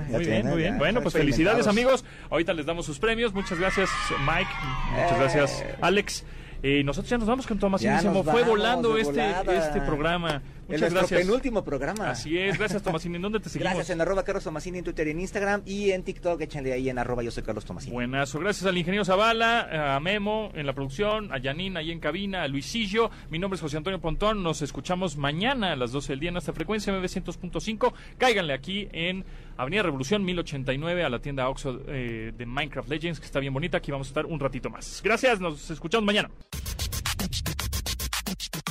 [0.09, 0.77] muy bien, muy bien.
[0.77, 2.05] Bueno, pues felicidades amigos.
[2.29, 3.33] Ahorita les damos sus premios.
[3.33, 3.89] Muchas gracias
[4.25, 4.51] Mike.
[4.91, 5.19] Muchas eh.
[5.19, 6.23] gracias Alex.
[6.63, 7.81] Y nosotros ya nos vamos con Tomás
[8.23, 10.41] Fue volando este, este programa.
[10.67, 11.21] Muchas gracias.
[11.21, 12.09] penúltimo programa.
[12.09, 13.15] Así es, gracias Tomasini.
[13.15, 13.73] ¿En dónde te seguimos?
[13.73, 16.89] Gracias en arroba Carlos Tomasini en Twitter y en Instagram y en TikTok, échenle ahí
[16.89, 17.93] en arroba yo soy Carlos Tomasini.
[17.93, 22.43] Buenazo, gracias al ingeniero Zavala, a Memo en la producción, a Janine ahí en cabina,
[22.43, 23.09] a Luisillo.
[23.29, 26.37] Mi nombre es José Antonio Pontón, nos escuchamos mañana a las 12 del día en
[26.37, 27.93] esta frecuencia MB100.5.
[28.17, 29.25] Cáiganle aquí en
[29.57, 33.77] Avenida Revolución 1089 a la tienda Oxo eh, de Minecraft Legends, que está bien bonita.
[33.77, 35.01] Aquí vamos a estar un ratito más.
[35.03, 36.29] Gracias, nos escuchamos mañana.